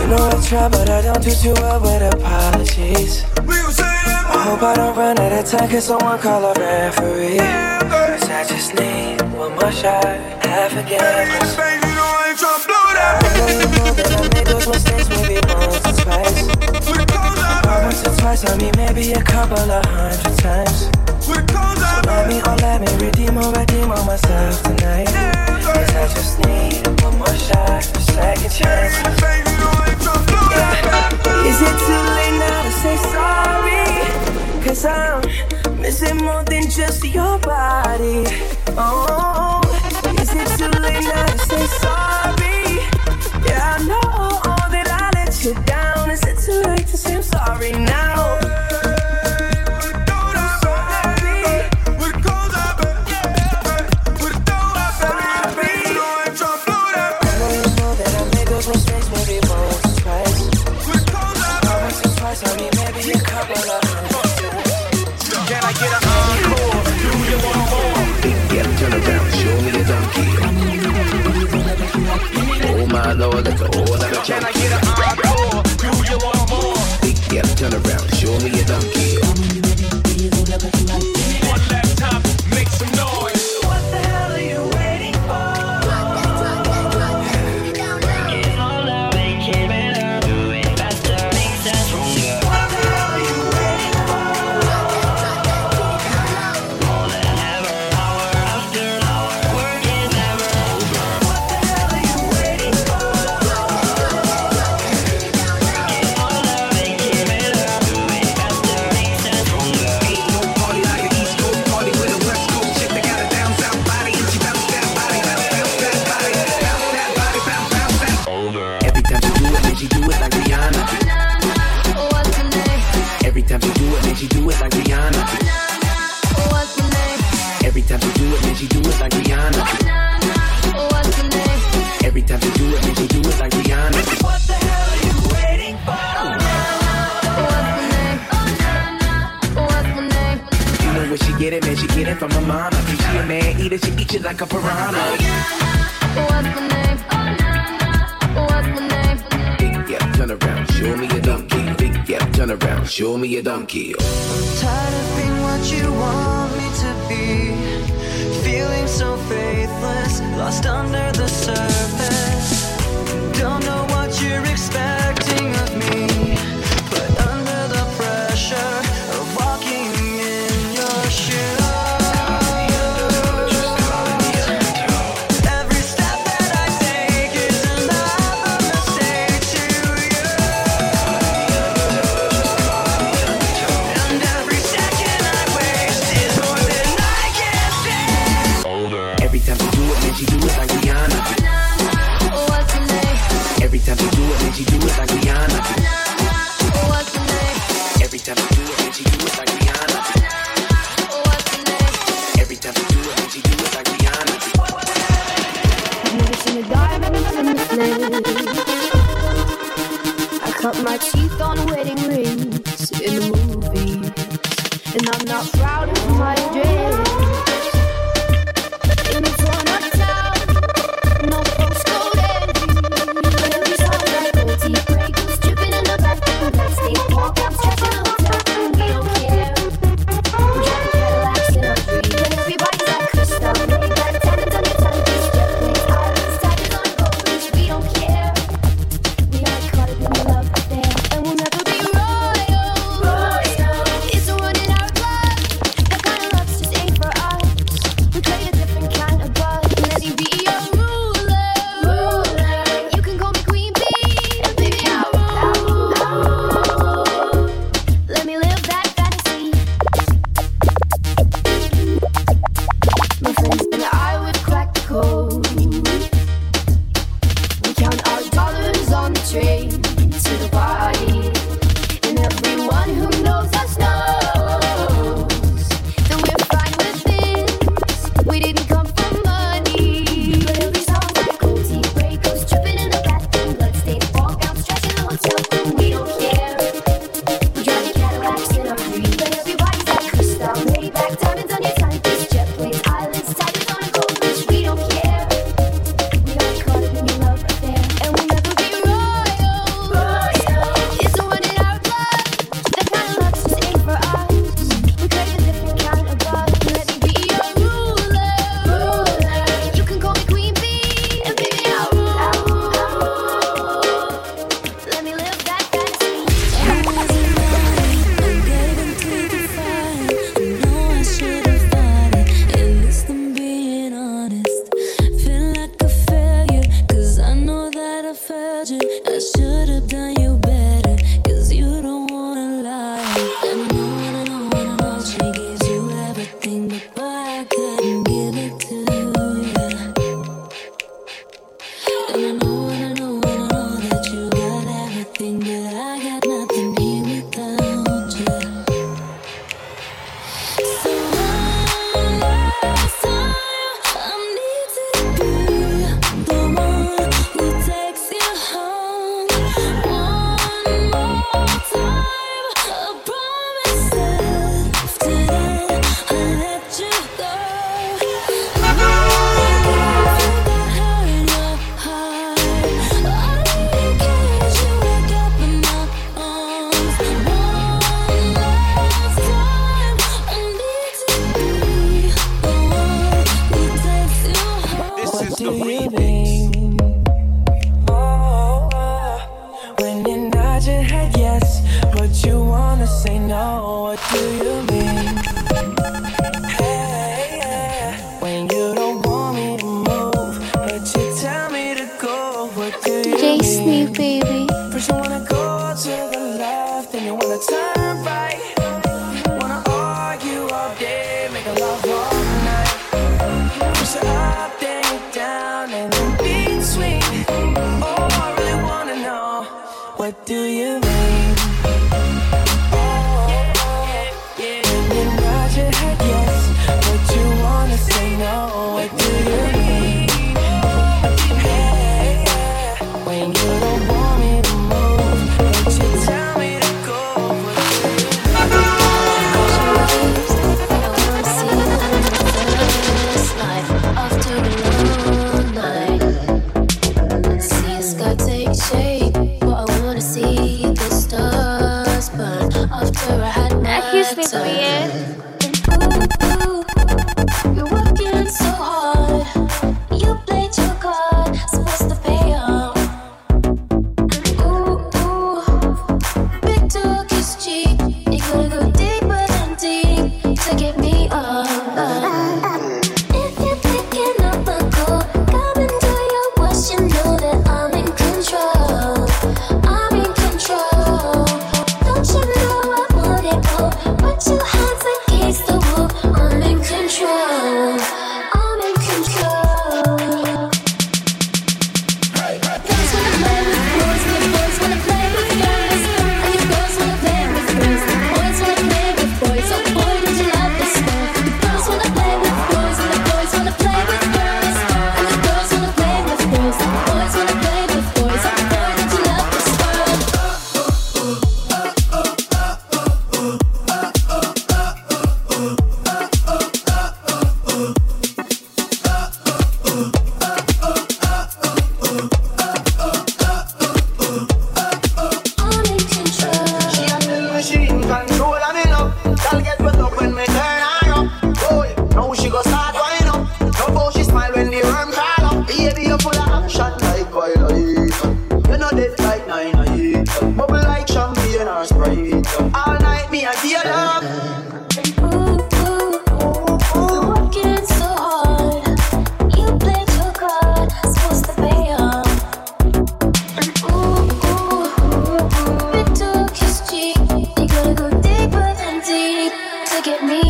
You 0.00 0.06
know 0.08 0.22
I 0.26 0.40
try, 0.42 0.68
but 0.68 0.88
I 0.90 1.02
don't 1.02 1.22
do 1.22 1.30
too 1.30 1.52
well 1.60 1.80
with 1.80 2.14
apologies. 2.14 3.24
I 3.38 4.42
hope 4.44 4.62
I 4.62 4.74
don't 4.74 4.96
run 4.96 5.18
out 5.18 5.32
of 5.32 5.44
time, 5.44 5.68
cause 5.68 5.84
someone 5.84 6.18
call 6.18 6.44
a 6.44 6.54
referee. 6.54 7.38
Cause 7.38 8.28
I 8.30 8.44
just 8.48 8.74
need 8.74 9.20
one 9.36 9.52
more 9.52 9.70
shot, 9.70 10.04
have 10.44 10.72
forgiveness. 10.72 11.56
I 11.58 13.18
know 13.36 13.46
you 13.48 13.68
know 13.76 13.92
that 13.94 14.10
I 14.10 14.28
made 14.34 14.46
those 14.46 14.66
mistakes 14.66 15.08
maybe 15.10 15.40
once 15.48 15.86
or 15.86 15.92
twice. 16.04 17.39
Not 18.20 18.26
once 18.26 18.44
or 18.44 18.48
twice, 18.48 18.52
I 18.52 18.56
mean 18.58 18.72
maybe 18.76 19.12
a 19.12 19.22
couple 19.22 19.58
of 19.58 19.84
hundred 19.86 20.38
times. 20.38 20.90
So 21.20 21.32
let 22.06 22.28
me, 22.28 22.40
oh 22.44 22.56
let 22.60 22.80
me 22.80 22.86
redeem 23.04 23.38
or 23.38 23.52
redeem 23.52 23.90
on 23.90 24.06
myself 24.06 24.62
tonight. 24.62 25.06
Cause 25.06 25.94
I 25.94 26.08
just 26.14 26.38
need 26.40 26.86
one 27.02 27.18
more 27.18 27.34
shot, 27.34 27.86
a 27.96 28.00
second 28.00 28.50
chance. 28.50 28.94
Yeah. 30.50 31.46
Is 31.46 31.60
it 31.62 31.76
too 31.86 32.02
late 32.16 32.36
now 32.38 32.62
to 32.62 32.72
say 32.82 32.96
sorry? 33.10 33.84
Cause 34.64 34.84
I'm 34.84 35.80
missing 35.80 36.18
more 36.18 36.44
than 36.44 36.68
just 36.68 37.04
your 37.04 37.38
body. 37.38 38.24
Oh, 38.76 39.60
is 40.20 40.30
it 40.34 40.58
too 40.58 40.70
late 40.80 41.04
now 41.04 41.49